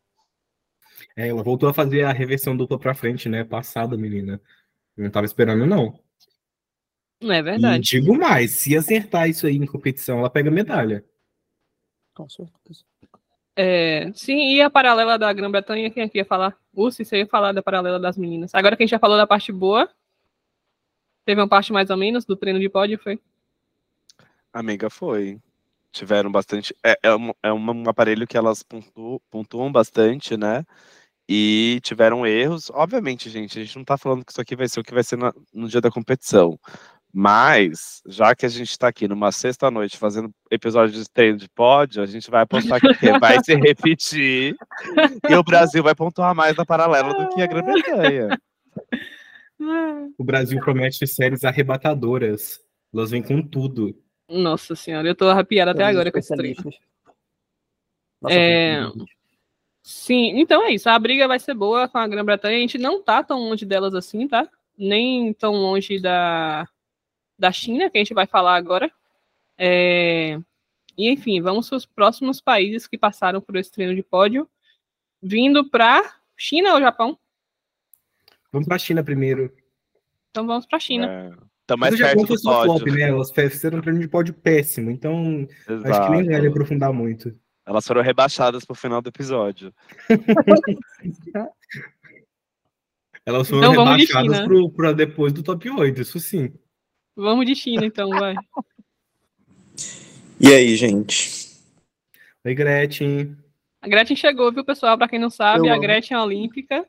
[1.16, 3.42] É, ela voltou a fazer a reversão dupla pra frente, né?
[3.42, 4.38] Passada, menina.
[4.94, 5.98] Não tava esperando, não.
[7.22, 7.80] Não é E verdade.
[7.82, 11.02] digo mais, se acertar isso aí em competição, ela pega medalha.
[12.12, 12.84] Com certeza.
[13.56, 16.54] É, sim, e a paralela da Grã-Bretanha, quem aqui ia falar?
[16.74, 18.54] Ursi, você ia falar da paralela das meninas.
[18.54, 19.88] Agora que a gente já falou da parte boa,
[21.26, 23.20] teve uma parte mais ou menos do treino de pódio, foi?
[24.52, 25.38] Amiga, foi.
[25.92, 26.74] Tiveram bastante.
[26.84, 30.64] É, é, um, é um aparelho que elas pontu, pontuam bastante, né?
[31.28, 32.70] E tiveram erros.
[32.70, 35.02] Obviamente, gente, a gente não tá falando que isso aqui vai ser o que vai
[35.02, 36.58] ser na- no dia da competição.
[37.12, 42.02] Mas, já que a gente tá aqui numa sexta-noite fazendo episódio de treino de pódio,
[42.02, 42.88] a gente vai apostar que
[43.20, 44.54] vai se repetir
[45.28, 48.38] e o Brasil vai pontuar mais na paralela do que a Grã-Bretanha.
[50.18, 52.60] O Brasil promete séries arrebatadoras.
[52.92, 53.94] Elas vêm com tudo.
[54.28, 56.34] Nossa senhora, eu tô arrepiada até agora com esse.
[58.20, 58.80] Nossa, É.
[59.82, 60.88] Sim, então é isso.
[60.88, 62.56] A briga vai ser boa com a Grã-Bretanha.
[62.56, 64.48] A gente não tá tão longe delas assim, tá?
[64.76, 66.68] Nem tão longe da,
[67.38, 68.90] da China, que a gente vai falar agora.
[69.56, 70.40] É,
[70.98, 74.48] E enfim, vamos para os próximos países que passaram por esse treino de pódio.
[75.22, 76.02] Vindo para
[76.36, 77.16] China ou Japão?
[78.56, 79.52] Vamos pra China primeiro.
[80.30, 81.06] Então vamos para China.
[81.06, 81.28] É,
[81.66, 83.02] tá Mas mais o Japão perto foi do só flop, né?
[83.02, 86.48] Elas fizeram um treino de pódio péssimo, então acho que nem vale Exato.
[86.48, 87.38] aprofundar muito.
[87.66, 89.74] Elas foram rebaixadas pro final do episódio.
[93.26, 96.50] Elas foram Então rebaixadas pro, pra depois do top 8, isso sim.
[97.14, 98.34] Vamos de China, então, vai.
[100.40, 101.60] E aí, gente?
[102.42, 103.36] Oi, Gretchen.
[103.82, 104.96] A Gretchen chegou, viu, pessoal?
[104.96, 105.82] Para quem não sabe, Eu a amo.
[105.82, 106.86] Gretchen Olímpica.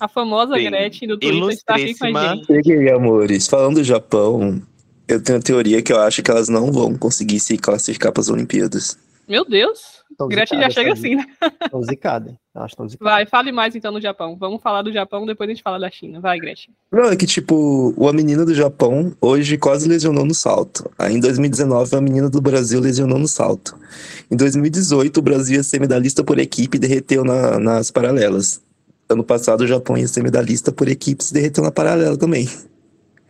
[0.00, 0.64] A famosa Sim.
[0.64, 2.46] Gretchen do Twitter está aqui com a gente.
[2.46, 3.46] Cheguei, amores.
[3.46, 4.60] Falando do Japão,
[5.06, 8.20] eu tenho a teoria que eu acho que elas não vão conseguir se classificar para
[8.20, 8.98] as Olimpíadas.
[9.28, 9.94] Meu Deus!
[10.18, 11.24] Tão Gretchen já zicadas, chega assim, né?
[11.88, 12.38] Zicada.
[12.66, 12.96] Estão zicadas.
[13.00, 14.36] Vai, fale mais então no Japão.
[14.38, 16.20] Vamos falar do Japão, depois a gente fala da China.
[16.20, 16.72] Vai, Gretchen.
[16.92, 20.88] Não, é que, tipo, uma menina do Japão hoje quase lesionou no salto.
[20.98, 23.76] Aí, em 2019, a menina do Brasil lesionou no salto.
[24.30, 28.62] Em 2018, o Brasil ia ser medalhista por equipe e derreteu na- nas paralelas.
[29.08, 32.48] Ano passado, o Japão ia ser medalhista por equipe e se derreteu na paralela também.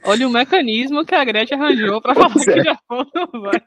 [0.07, 3.61] Olha o mecanismo que a Gretchen arranjou pra falar que o Japão não vai.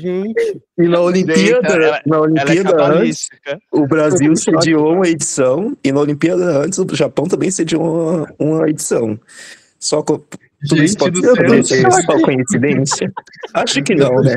[0.00, 3.58] Gente, E na Olimpíada, Gente, ela- na Ela é Olimpíada antes, cabalística.
[3.72, 8.68] o Brasil sediou uma edição, e na Olimpíada antes, o Japão também sediou uma, uma
[8.68, 9.18] edição.
[9.78, 10.18] Só co-
[10.68, 11.90] tudo isso Gente pode do ser céu.
[11.92, 13.12] só coincidência?
[13.54, 14.34] Acho que não, né?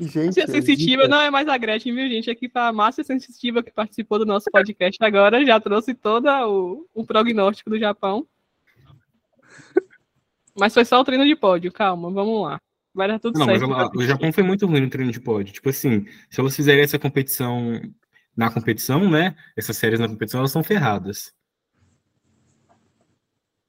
[0.00, 0.24] Gente.
[0.36, 2.30] Márcia Sensitiva não é mais a Gretchen, viu, gente?
[2.30, 7.04] Aqui pra Márcia Sensitiva, que participou do nosso podcast agora, já trouxe todo o, o
[7.06, 8.26] prognóstico do Japão.
[10.58, 12.60] Mas foi só o treino de pódio, calma, vamos lá.
[12.92, 13.72] Vai dar tudo Não, mas certo.
[13.72, 15.52] ela- o Japão foi muito ruim no treino de pódio.
[15.54, 17.80] Tipo assim, se elas fizerem essa competição
[18.36, 19.34] na competição, né?
[19.56, 21.32] Essas séries na competição, elas são ferradas.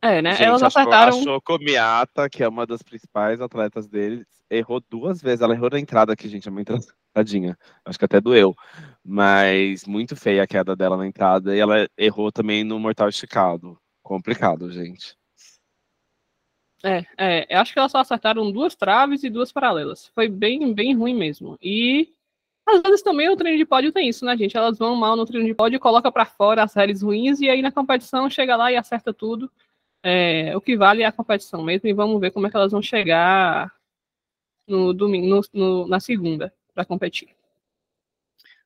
[0.02, 0.32] É, né?
[0.32, 1.12] Gente, Elas a acertaram.
[1.14, 5.42] Cho- A Shoko Miata, que é uma das principais atletas deles, errou duas vezes.
[5.42, 7.58] Ela errou na entrada aqui, gente, é uma entradinha.
[7.86, 8.56] Acho que até doeu.
[9.06, 11.56] Mas muito feia a queda dela na entrada.
[11.56, 13.78] E ela errou também no Mortal esticado.
[14.02, 15.16] Complicado, gente.
[16.84, 20.08] É, é, eu acho que elas só acertaram duas traves e duas paralelas.
[20.16, 21.58] Foi bem, bem ruim mesmo.
[21.62, 22.12] E
[22.68, 24.58] às vezes também o treino de pódio tem isso, né, gente?
[24.58, 27.62] Elas vão mal no treino de pódio, coloca pra fora as séries ruins e aí
[27.62, 29.52] na competição chega lá e acerta tudo.
[30.04, 32.72] É, o que vale é a competição mesmo e vamos ver como é que elas
[32.72, 33.72] vão chegar
[34.68, 37.30] no domingo, no- no- na segunda pra competir.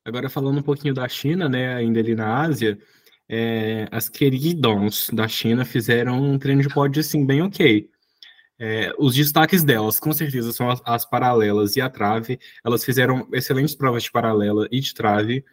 [0.04, 1.74] Agora, falando um pouquinho da China, né?
[1.76, 2.78] Ainda ali na Ásia,
[3.28, 7.90] é, as queridons da China fizeram um treino de pódio, assim, bem ok.
[8.58, 12.40] É, os destaques delas, com certeza, são as, as paralelas e a trave.
[12.64, 15.44] Elas fizeram excelentes provas de paralela e de trave.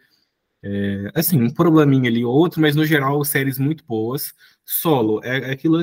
[0.63, 4.33] É, assim, um probleminha ali ou outro, mas no geral, séries muito boas.
[4.65, 5.81] Solo, é, é aquilo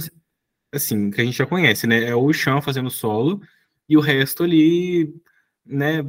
[0.73, 2.05] assim, que a gente já conhece, né?
[2.05, 3.43] É o Chan fazendo solo
[3.89, 5.15] e o resto ali,
[5.67, 6.05] né,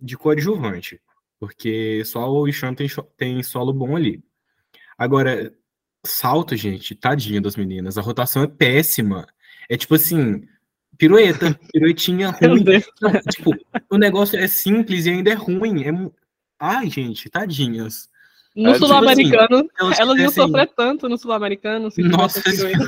[0.00, 1.00] de coadjuvante.
[1.38, 4.22] Porque só o Ishan tem, tem solo bom ali.
[4.96, 5.54] Agora,
[6.04, 7.98] salto, gente, tadinha das meninas.
[7.98, 9.26] A rotação é péssima.
[9.68, 10.42] É tipo assim,
[10.96, 12.64] pirueta, piruetinha ruim.
[13.00, 13.52] Não, tipo,
[13.90, 16.10] o negócio é simples e ainda é ruim.
[16.60, 16.66] É...
[16.66, 18.08] Ai, gente, tadinhas.
[18.56, 21.90] No É, tipo sul-americano, Elas elas iam sofrer tanto no sul-americano.
[21.90, 22.84] se Nossa pirueta.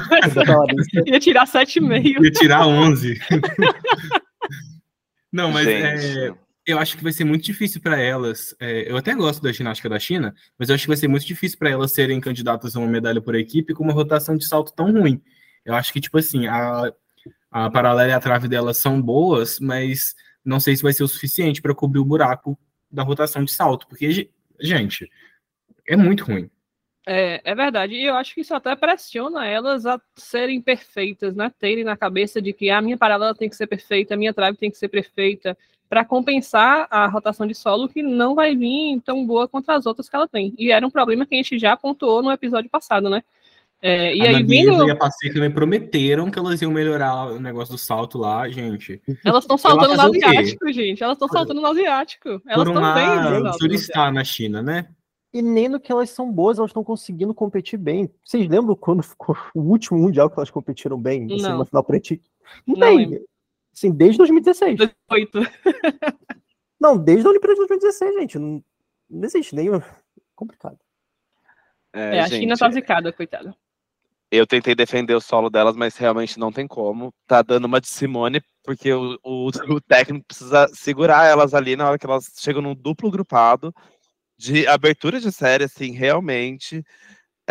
[1.07, 2.25] Ia tirar 7,5.
[2.25, 3.21] Ia tirar 11.
[5.33, 6.33] Não, mas é,
[6.67, 8.55] eu acho que vai ser muito difícil para elas.
[8.59, 11.25] é, eu até gosto da ginástica da China, mas eu acho que vai ser muito
[11.25, 14.73] difícil para elas serem candidatas a uma medalha por equipe com uma rotação de salto
[14.75, 15.23] tão ruim.
[15.65, 16.93] Eu acho que, tipo assim, a,
[17.51, 21.09] a paralela e a trave delas são boas, mas não sei se vai ser o
[21.09, 22.59] suficiente para cobrir o buraco
[22.91, 25.11] da rotação de salto, porque, ge- gente,
[25.87, 26.51] é muito ruim.
[27.07, 27.95] É, é verdade.
[27.95, 31.51] E eu acho que isso até pressiona elas a serem perfeitas, né?
[31.59, 34.57] Terem na cabeça de que a minha paralela tem que ser perfeita, a minha trave
[34.57, 35.57] tem que ser perfeita,
[35.89, 40.09] para compensar a rotação de solo que não vai vir tão boa quanto as outras
[40.09, 40.55] que ela tem.
[40.57, 43.25] E era um problema que a gente já pontuou no episódio passado, né?
[43.83, 44.87] É, e a aí, vindo.
[44.87, 49.01] e a Pacifica me prometeram que elas iam melhorar o negócio do salto lá, gente.
[49.25, 50.25] Elas estão saltando no o quê?
[50.25, 51.03] asiático, gente.
[51.03, 52.29] Elas estão saltando no asiático.
[52.47, 53.59] Elas estão bem no asiático.
[53.59, 54.89] turistar na China, né?
[55.33, 58.11] E nem no que elas são boas, elas estão conseguindo competir bem.
[58.23, 61.25] Vocês lembram quando ficou o último mundial que elas competiram bem?
[61.33, 61.57] Assim, Não.
[61.57, 62.29] uma final equipe?
[62.67, 62.97] Não, Não tem.
[62.99, 63.25] lembro.
[63.73, 64.77] Assim, desde 2016.
[64.77, 65.39] 18.
[66.81, 68.39] Não, desde a Olimpíada de 2016, gente.
[68.39, 68.65] Não,
[69.09, 69.69] não existe nem.
[70.35, 70.79] Complicado.
[71.93, 73.55] é, É, a gente, China tá zicada, coitada.
[74.31, 77.13] Eu tentei defender o solo delas, mas realmente não tem como.
[77.27, 81.89] Tá dando uma de Simone, porque o, o, o técnico precisa segurar elas ali na
[81.89, 83.75] hora que elas chegam num duplo grupado
[84.39, 86.83] de abertura de série, assim, realmente.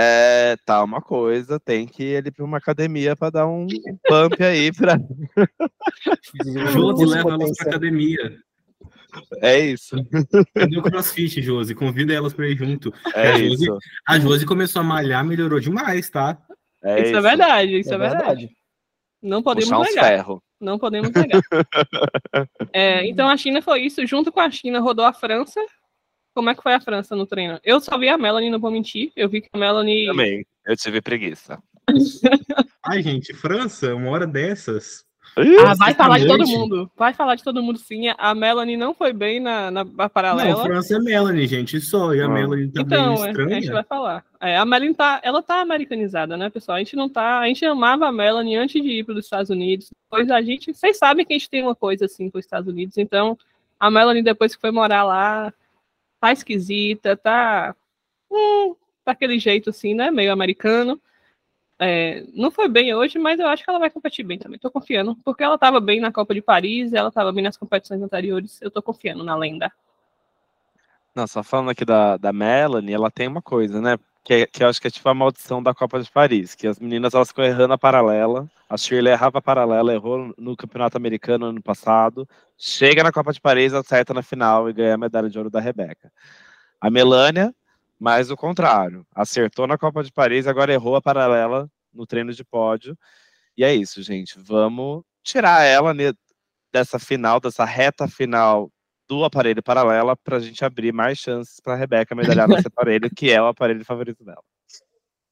[0.01, 3.67] É, tá uma coisa, tem que ir ali pra uma academia pra dar um
[4.07, 4.97] pump aí pra.
[6.71, 8.39] Josi leva elas pra academia.
[9.41, 9.97] É isso.
[10.55, 11.75] Cadê o crossfit, Josi?
[11.75, 12.93] Convida elas pra ir junto.
[13.13, 13.77] É a, Josi, isso.
[14.07, 16.41] a Josi começou a malhar, melhorou demais, tá?
[16.83, 18.49] É isso, é verdade, isso é, verdade.
[19.21, 20.05] Não podemos negar.
[20.05, 20.39] ferros.
[20.59, 21.41] Não podemos negar.
[22.71, 24.05] É, então a China foi isso.
[24.05, 25.59] Junto com a China rodou a França.
[26.33, 27.59] Como é que foi a França no treino?
[27.63, 29.11] Eu só vi a Melanie, não vou mentir.
[29.15, 30.05] Eu vi que a Melanie.
[30.07, 30.45] Também.
[30.65, 31.61] Eu tive preguiça.
[32.85, 35.03] Ai, gente, França, uma hora dessas.
[35.65, 36.91] Ah, vai falar de todo mundo.
[36.97, 38.05] Vai falar de todo mundo sim.
[38.17, 40.63] A Melanie não foi bem na, na, na Não, paralela.
[40.63, 42.13] França é Melanie, gente, só.
[42.13, 42.29] E a Ah.
[42.29, 43.61] Melanie tá Então, é, a estranha.
[43.61, 44.25] gente vai falar.
[44.41, 46.75] É, a Melanie tá, ela tá americanizada, né, pessoal?
[46.75, 49.49] A gente não tá, a gente amava a Melanie antes de ir para os Estados
[49.49, 49.89] Unidos.
[50.03, 52.67] Depois a gente, vocês sabem que a gente tem uma coisa assim com os Estados
[52.71, 53.37] Unidos, então
[53.79, 55.53] a Melanie depois que foi morar lá,
[56.19, 57.75] tá esquisita, tá,
[58.31, 58.75] hum,
[59.05, 60.99] tá aquele jeito assim, né, meio americano.
[61.79, 64.59] É, não foi bem hoje, mas eu acho que ela vai competir bem também.
[64.59, 68.01] Tô confiando, porque ela tava bem na Copa de Paris, ela tava bem nas competições
[68.01, 68.61] anteriores.
[68.61, 69.71] Eu tô confiando na lenda.
[71.15, 73.97] Não, só falando aqui da, da Melanie, ela tem uma coisa, né?
[74.29, 76.79] que, que eu acho que é tipo a maldição da Copa de Paris, que as
[76.79, 81.47] meninas elas ficam errando a paralela, a Shirley errava a paralela, errou no Campeonato Americano
[81.47, 85.37] ano passado, chega na Copa de Paris, acerta na final e ganha a medalha de
[85.37, 86.11] ouro da Rebeca.
[86.79, 87.53] A Melânia,
[87.99, 92.43] mais o contrário, acertou na Copa de Paris, agora errou a paralela no treino de
[92.43, 92.97] pódio,
[93.57, 95.93] e é isso, gente, vamos tirar ela
[96.71, 98.71] dessa final, dessa reta final
[99.07, 103.09] do aparelho paralela para a gente abrir mais chances para a Rebeca medalhar nesse aparelho,
[103.13, 104.43] que é o aparelho favorito dela.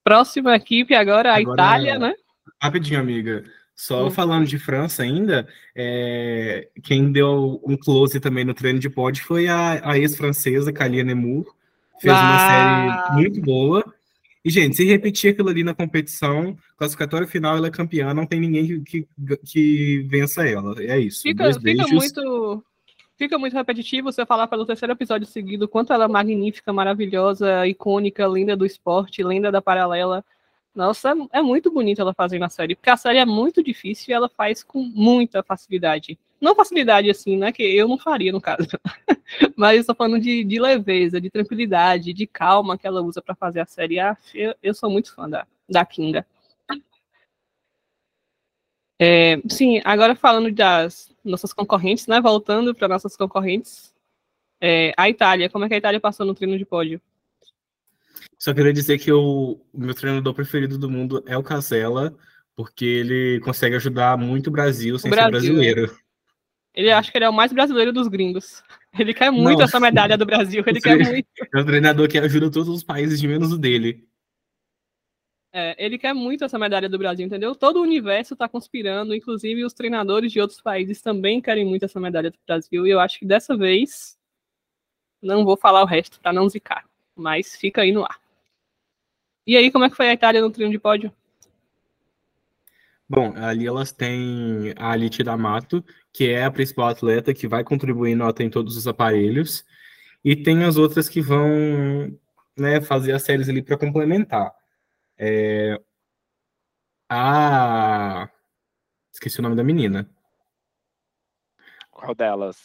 [0.04, 2.14] Próxima equipe agora, a agora, Itália, né?
[2.62, 3.44] Rapidinho, amiga.
[3.76, 4.12] Só hum.
[4.12, 9.48] falando de França ainda, é, quem deu um close também no treino de pódio foi
[9.48, 11.46] a, a ex-francesa, Kalia Nemur.
[12.00, 12.22] Fez ah.
[12.22, 13.84] uma série muito boa.
[14.44, 18.40] E, gente, se repetir aquilo ali na competição, classificatória final, ela é campeã, não tem
[18.40, 20.74] ninguém que, que, que vença ela.
[20.82, 21.22] É isso.
[21.22, 22.64] Fica, fica muito
[23.18, 28.26] fica muito repetitivo você falar pelo terceiro episódio seguido quanto ela é magnífica, maravilhosa, icônica,
[28.28, 30.24] linda do esporte, linda da paralela.
[30.74, 34.14] Nossa, é muito bonito ela fazendo a série, porque a série é muito difícil e
[34.14, 36.18] ela faz com muita facilidade.
[36.40, 37.52] Não facilidade assim, né?
[37.52, 38.68] Que eu não faria no caso.
[39.56, 43.60] Mas estou falando de, de, leveza, de tranquilidade, de calma que ela usa para fazer
[43.62, 44.00] a série.
[44.00, 46.26] Ah, eu, eu, sou muito fã da, da Kinga.
[49.00, 52.22] É, sim, agora falando das nossas concorrentes, né?
[52.22, 53.94] Voltando para nossas concorrentes.
[54.62, 57.02] É, a Itália, como é que a Itália passou no treino de pódio?
[58.40, 62.16] Só queria dizer que o meu treinador preferido do mundo é o Casella,
[62.56, 66.07] porque ele consegue ajudar muito o Brasil sem o Brasil, ser brasileiro.
[66.78, 68.64] Ele acha que ele é o mais brasileiro dos gringos.
[69.00, 71.28] Ele quer muito essa medalha do Brasil, ele quer muito.
[71.52, 74.08] É um treinador que ajuda todos os países de menos o dele.
[75.52, 77.56] É, ele quer muito essa medalha do Brasil, entendeu?
[77.56, 82.00] Todo o universo está conspirando, inclusive os treinadores de outros países também querem muito essa
[82.00, 82.86] medalha do Brasil.
[82.86, 84.16] E eu acho que dessa vez
[85.20, 86.86] não vou falar o resto para não zicar,
[87.16, 88.20] mas fica aí no ar.
[89.48, 91.12] E aí, como é que foi a Itália no treino de pódio?
[93.10, 95.84] Bom, ali elas têm a Alice D'Amato,
[96.18, 99.64] que é a principal atleta que vai contribuir nota em todos os aparelhos,
[100.26, 101.48] e tem as outras que vão
[102.58, 104.52] né, fazer as séries ali para complementar.
[105.16, 105.80] É...
[107.08, 108.28] A.
[109.14, 110.10] Esqueci o nome da menina.
[111.92, 112.58] Qual delas?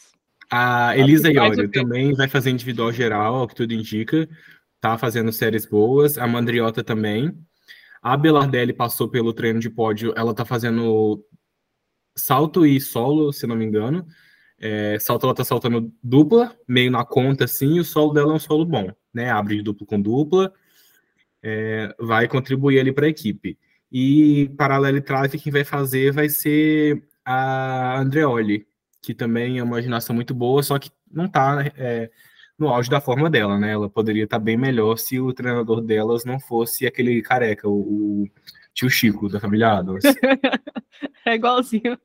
[0.49, 4.27] A Elisa Iório também vai fazer individual geral, ao que tudo indica.
[4.81, 6.17] Tá fazendo séries boas.
[6.17, 7.37] A Mandriota também.
[8.01, 10.11] A Belardelli passou pelo treino de pódio.
[10.17, 11.23] Ela tá fazendo
[12.15, 14.05] salto e solo, se não me engano.
[14.59, 18.35] É, salto ela tá saltando dupla, meio na conta assim, e o solo dela é
[18.35, 19.29] um solo bom, né?
[19.29, 20.53] Abre de duplo com dupla
[21.43, 23.59] é, vai contribuir ali para a equipe.
[23.91, 28.65] E paralelo trave, quem vai fazer vai ser a Andreoli,
[29.01, 32.09] que também é uma ginasta muito boa, só que não está é,
[32.57, 33.71] no auge da forma dela, né?
[33.71, 38.23] Ela poderia estar tá bem melhor se o treinador delas não fosse aquele careca, o,
[38.23, 38.29] o
[38.73, 40.03] tio Chico da família Adams.
[41.25, 41.97] é igualzinho.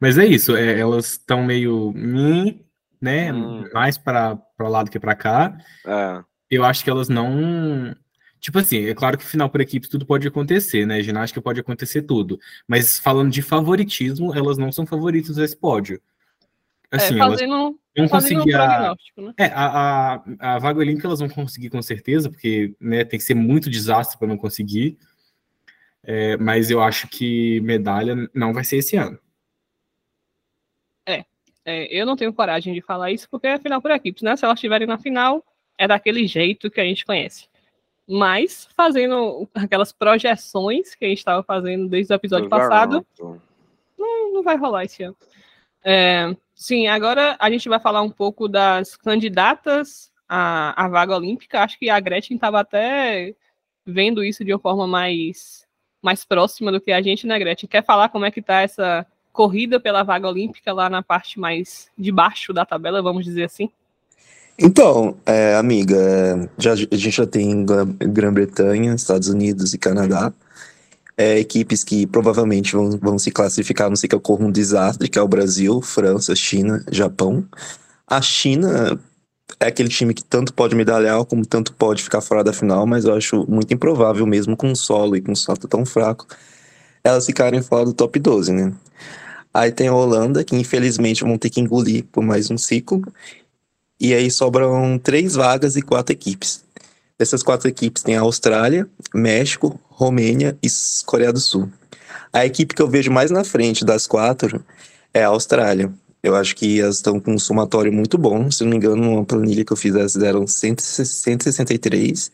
[0.00, 1.92] Mas é isso, é, elas estão meio
[3.00, 3.32] né?
[3.32, 3.68] Hum.
[3.72, 5.56] Mais para o lado que para cá.
[5.86, 6.24] É.
[6.50, 7.94] Eu acho que elas não.
[8.40, 11.02] Tipo assim, é claro que final por equipes tudo pode acontecer, né?
[11.02, 12.38] Ginástica pode acontecer tudo.
[12.68, 16.00] Mas falando de favoritismo, elas não são favoritas desse pódio.
[16.90, 19.34] Assim, é, fazendo, elas vão conseguir um a, né?
[19.38, 23.24] é, a, a, a vaga olímpica elas vão conseguir com certeza, porque né, tem que
[23.24, 24.96] ser muito desastre para não conseguir.
[26.02, 29.18] É, mas eu acho que medalha não vai ser esse ano.
[31.66, 34.36] É, eu não tenho coragem de falar isso porque é final por equipes, né?
[34.36, 35.44] Se elas estiverem na final,
[35.76, 37.48] é daquele jeito que a gente conhece.
[38.08, 43.04] Mas, fazendo aquelas projeções que a gente estava fazendo desde o episódio passado,
[43.98, 45.16] não, não vai rolar esse ano.
[45.84, 51.60] É, sim, agora a gente vai falar um pouco das candidatas à, à vaga olímpica.
[51.60, 53.34] Acho que a Gretchen estava até
[53.86, 55.64] vendo isso de uma forma mais,
[56.02, 57.68] mais próxima do que a gente, né, Gretchen?
[57.68, 61.90] Quer falar como é que está essa corrida pela vaga olímpica lá na parte mais
[61.96, 63.70] de baixo da tabela, vamos dizer assim?
[64.58, 67.64] Então, é, amiga, é, já, a gente já tem
[68.00, 70.32] Grã-Bretanha, Estados Unidos e Canadá.
[71.18, 75.18] É, equipes que provavelmente vão, vão se classificar, não sei que ocorra um desastre, que
[75.18, 77.46] é o Brasil, França, China, Japão.
[78.06, 79.00] A China
[79.60, 83.04] é aquele time que tanto pode medalhar como tanto pode ficar fora da final, mas
[83.04, 86.26] eu acho muito improvável mesmo com o solo e com o salto tão fraco,
[87.02, 88.74] elas ficarem fora do top 12, né?
[89.54, 93.02] Aí tem a Holanda, que infelizmente vão ter que engolir por mais um ciclo.
[93.98, 96.65] E aí sobram três vagas e quatro equipes.
[97.18, 100.68] Dessas quatro equipes tem a Austrália, México, Romênia e
[101.06, 101.70] Coreia do Sul.
[102.32, 104.62] A equipe que eu vejo mais na frente das quatro
[105.14, 105.90] é a Austrália.
[106.22, 108.50] Eu acho que elas estão com um somatório muito bom.
[108.50, 112.32] Se não me engano, uma planilha que eu fiz, elas deram 163.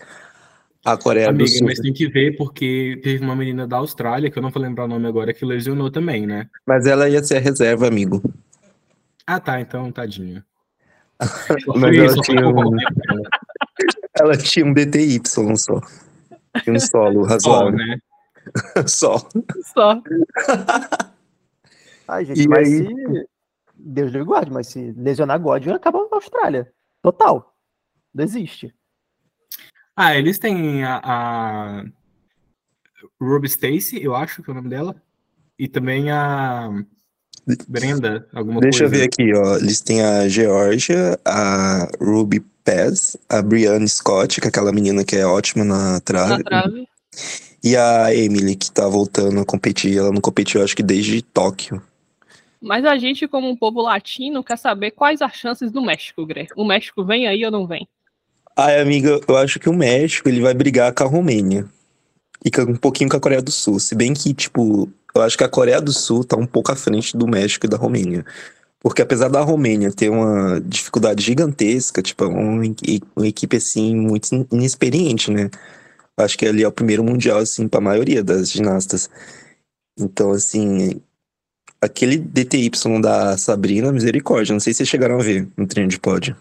[0.85, 1.67] A Coreia Amiga, do Sul.
[1.69, 4.87] mas tem que ver porque teve uma menina da Austrália, que eu não vou lembrar
[4.87, 6.49] o nome agora, que lesionou também, né?
[6.67, 8.21] Mas ela ia ser a reserva, amigo.
[9.25, 10.45] Ah, tá, então, tadinha.
[11.77, 12.43] Mas ela tinha
[14.23, 15.43] ela tinha um DTY só.
[16.63, 17.73] Tinha um solo razoável.
[17.73, 17.99] né?
[18.89, 19.19] Só.
[19.73, 20.03] Só.
[22.09, 23.29] Ai, gente, E mas aí- se.
[23.85, 26.73] Deus lhe guarde, mas se lesionar Godwin, acaba na Austrália.
[27.03, 27.55] Total.
[28.15, 28.73] Não existe.
[29.97, 31.85] Ah, eles têm a, a
[33.21, 34.95] Ruby Stacy, eu acho que é o nome dela.
[35.59, 36.69] E também a
[37.69, 39.03] Brenda, alguma Deixa eu coisa.
[39.05, 39.57] ver aqui, ó.
[39.57, 45.17] Eles têm a Georgia, a Ruby Pez, a Brianna Scott, que é aquela menina que
[45.17, 46.89] é ótima na Na trave, trave.
[47.65, 49.99] e a Emily, que tá voltando a competir.
[49.99, 51.83] Ela não competiu, acho que desde Tóquio.
[52.61, 56.49] Mas a gente, como um povo latino, quer saber quais as chances do México, Greg.
[56.57, 57.89] O México vem aí ou não vem?
[58.57, 61.67] Ai, amiga, eu acho que o México ele vai brigar com a Romênia.
[62.45, 63.81] E com- um pouquinho com a Coreia do Sul.
[63.81, 66.77] Se bem que, tipo, eu acho que a Coreia do Sul tá um pouco à
[66.77, 68.25] frente do México e da Romênia.
[68.81, 72.63] Porque apesar da Romênia ter uma dificuldade gigantesca, tipo, é uma,
[73.17, 75.51] uma equipe, assim, muito in- inexperiente, né?
[76.17, 79.09] Acho que ali é o primeiro mundial, assim, pra maioria das ginastas.
[79.99, 81.01] Então, assim,
[81.81, 84.53] aquele DTY da Sabrina, misericórdia.
[84.53, 86.37] Não sei se vocês chegaram a ver no treino de pódio.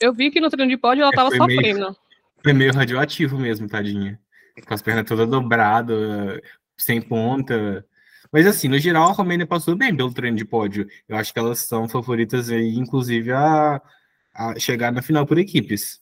[0.00, 1.96] Eu vi que no treino de pódio ela É, tava meio- sofrendo.
[2.42, 4.18] Foi meio radioativo mesmo, tadinha.
[4.66, 6.40] Com as pernas todas dobradas,
[6.78, 7.84] sem ponta.
[8.32, 10.86] Mas assim, no geral, a Romênia passou bem pelo treino de pódio.
[11.08, 13.80] Eu acho que elas são favoritas aí, inclusive, a,
[14.34, 16.00] a chegar na final por equipes.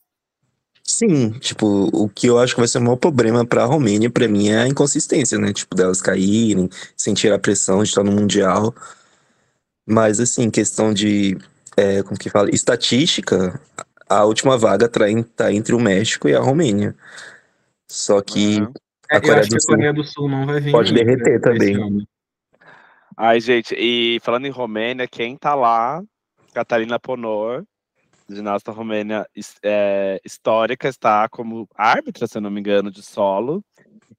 [0.82, 4.28] Sim, tipo, o que eu acho que vai ser o maior problema pra Romênia, pra
[4.28, 5.52] mim, é a inconsistência, né?
[5.52, 8.72] Tipo, delas caírem, sentir a pressão de estar no Mundial.
[9.84, 11.36] Mas, assim, questão de,
[11.76, 13.60] é, como que fala, estatística,
[14.08, 15.00] a última vaga tá,
[15.34, 16.94] tá entre o México e a Romênia.
[17.88, 18.72] Só que Aham.
[19.10, 20.72] a É, eu Coreia acho que do a Sul Coreia do Sul não vai vir.
[20.72, 22.06] pode aí, derreter né, também.
[23.16, 26.02] Ai, gente, e falando em Romênia, quem tá lá?
[26.52, 27.64] Catarina Ponor,
[28.28, 29.26] ginasta romênia
[29.62, 33.64] é, histórica, está como árbitra, se eu não me engano, de solo.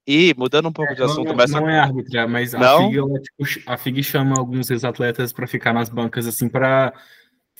[0.04, 2.78] E, mudando um pouco de Não, assunto, não, mas não é árbitra, mas a Não?
[2.86, 6.92] FIG, ela, tipo, ch- a FIG chama alguns ex-atletas para ficar nas bancas, assim, para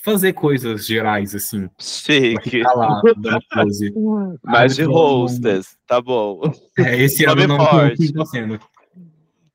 [0.03, 1.69] fazer coisas gerais, assim.
[1.79, 3.01] Chique, lá,
[4.43, 6.41] mas de Árbitro, hostess, tá bom.
[6.77, 7.65] É, esse ano não, não
[8.13, 8.59] tá sendo.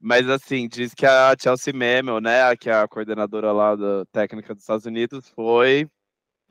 [0.05, 4.55] Mas assim, diz que a Chelsea Memel, né, que é a coordenadora lá da técnica
[4.55, 5.89] dos Estados Unidos, foi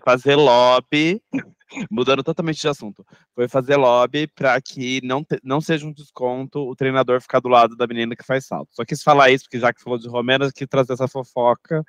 [0.03, 1.21] fazer lobby,
[1.91, 6.67] mudando totalmente de assunto, foi fazer lobby para que não, te- não seja um desconto
[6.67, 8.69] o treinador ficar do lado da menina que faz salto.
[8.71, 11.83] Só quis falar isso, porque já que falou de Romênia, quis trazer essa fofoca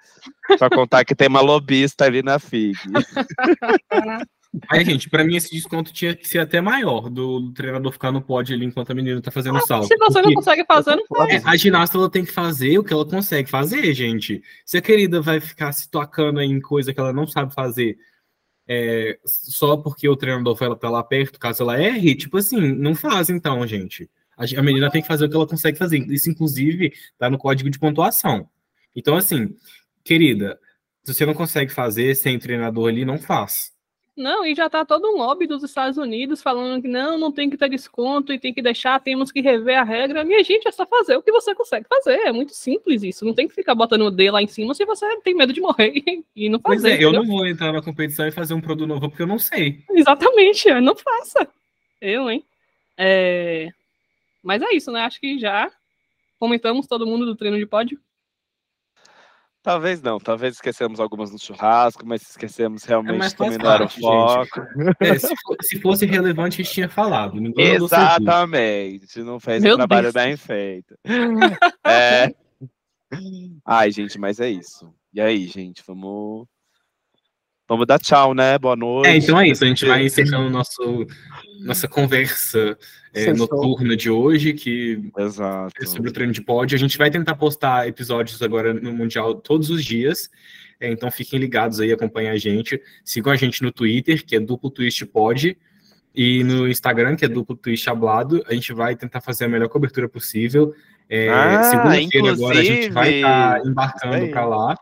[0.59, 2.79] para contar que tem uma lobista ali na FIG.
[4.69, 8.13] Aí, gente, pra mim esse desconto tinha que ser até maior, do, do treinador ficar
[8.13, 9.89] no pódio ali enquanto a menina tá fazendo salto.
[9.89, 12.93] Se você não consegue fazer, não É, a ginasta ela tem que fazer o que
[12.93, 14.43] ela consegue fazer, gente.
[14.65, 17.97] Se a querida vai ficar se tocando em coisa que ela não sabe fazer
[18.67, 22.61] é, só porque o treinador foi ela tá lá perto, caso ela erre, tipo assim,
[22.61, 24.11] não faz então, gente.
[24.37, 25.99] A, a menina tem que fazer o que ela consegue fazer.
[26.11, 28.49] Isso, inclusive, tá no código de pontuação.
[28.97, 29.55] Então, assim,
[30.03, 30.59] querida,
[31.05, 33.74] se você não consegue fazer sem treinador ali, não faz.
[34.17, 37.51] Não, e já tá todo um lobby dos Estados Unidos falando que não, não tem
[37.51, 40.23] que ter desconto e tem que deixar, temos que rever a regra.
[40.23, 42.21] Minha gente, é só fazer o que você consegue fazer.
[42.21, 43.25] É muito simples isso.
[43.25, 45.61] Não tem que ficar botando o D lá em cima se você tem medo de
[45.61, 45.93] morrer
[46.37, 47.01] e não Pois fazer.
[47.01, 49.39] é, eu não vou entrar na competição e fazer um produto novo porque eu não
[49.39, 49.83] sei.
[49.91, 51.49] Exatamente, não faça.
[52.01, 52.45] Eu, hein?
[52.97, 53.69] É,
[54.43, 55.01] Mas é isso, né?
[55.01, 55.73] Acho que já
[56.39, 57.99] comentamos todo mundo do treino de pódio.
[59.65, 63.89] Talvez não, talvez esquecemos algumas no churrasco, mas esquecemos realmente mas também não era o
[63.89, 64.61] foco.
[65.01, 67.41] É, se, se fosse relevante, a gente tinha falado.
[67.59, 70.15] Exatamente, não fez Meu o trabalho Deus.
[70.15, 70.95] bem feito.
[71.87, 72.35] É.
[73.65, 74.93] Ai, gente, mas é isso.
[75.15, 76.47] E aí, gente, vamos.
[77.75, 78.57] Vamos dar tchau, né?
[78.57, 79.09] Boa noite.
[79.09, 79.65] É, então é isso.
[79.65, 81.05] A gente vai encerrando nosso,
[81.59, 82.79] nossa conversa
[83.13, 85.73] é, noturna de hoje, que Exato.
[85.83, 86.77] é sobre o treino de pódio.
[86.77, 90.31] A gente vai tentar postar episódios agora no Mundial todos os dias.
[90.79, 92.81] É, então fiquem ligados aí, acompanhem a gente.
[93.05, 95.59] Sigam a gente no Twitter, que é duplo twist pod,
[96.15, 98.41] e no Instagram, que é duplo twist hablado.
[98.47, 100.73] A gente vai tentar fazer a melhor cobertura possível.
[101.11, 104.77] É, Ah, Segunda-feira agora a gente vai estar isso embarcando para lá.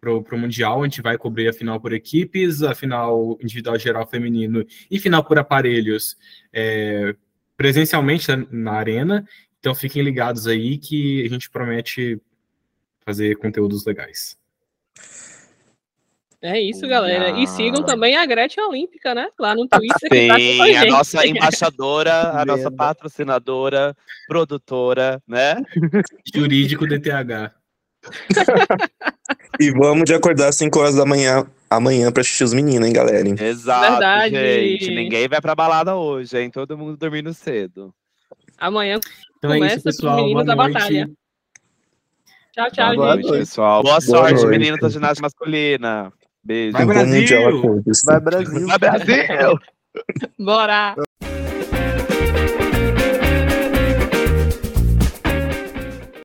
[0.00, 4.06] Pro, pro Mundial, a gente vai cobrir a final por equipes, a final individual geral
[4.06, 6.16] feminino e final por aparelhos
[6.52, 7.14] é,
[7.54, 9.28] presencialmente na, na arena.
[9.58, 12.18] Então fiquem ligados aí que a gente promete
[13.04, 14.38] fazer conteúdos legais.
[16.42, 17.38] É isso, galera.
[17.38, 19.28] E sigam também a Gretchen Olímpica, né?
[19.38, 20.08] Lá no Twitter.
[20.08, 20.90] que tá com Sim, a gente.
[20.90, 23.94] nossa embaixadora, a nossa patrocinadora,
[24.26, 25.56] produtora, né?
[26.34, 27.59] Jurídico DTH.
[29.58, 32.92] E vamos de acordar às 5 horas da manhã amanhã pra assistir os meninos, hein,
[32.92, 33.26] galera?
[33.28, 33.34] hein?
[33.38, 34.34] Exato, Verdade.
[34.34, 34.94] gente.
[34.94, 36.50] Ninguém vai pra balada hoje, hein?
[36.50, 37.92] Todo mundo dormindo cedo.
[38.58, 38.98] Amanhã
[39.38, 40.16] Então é Começa isso, com os pessoal.
[40.16, 41.10] meninos da batalha.
[42.52, 43.22] Tchau, tchau, Boa gente.
[43.26, 43.38] noite.
[43.38, 43.82] pessoal.
[43.82, 44.46] Boa, Boa sorte, noite.
[44.48, 46.12] meninos da ginástica masculina.
[46.42, 46.72] Beijo.
[46.72, 47.82] Vai, Brasil!
[48.06, 48.66] Vai, Brasil.
[48.66, 49.58] Vai, Brasil!
[50.38, 50.94] Bora!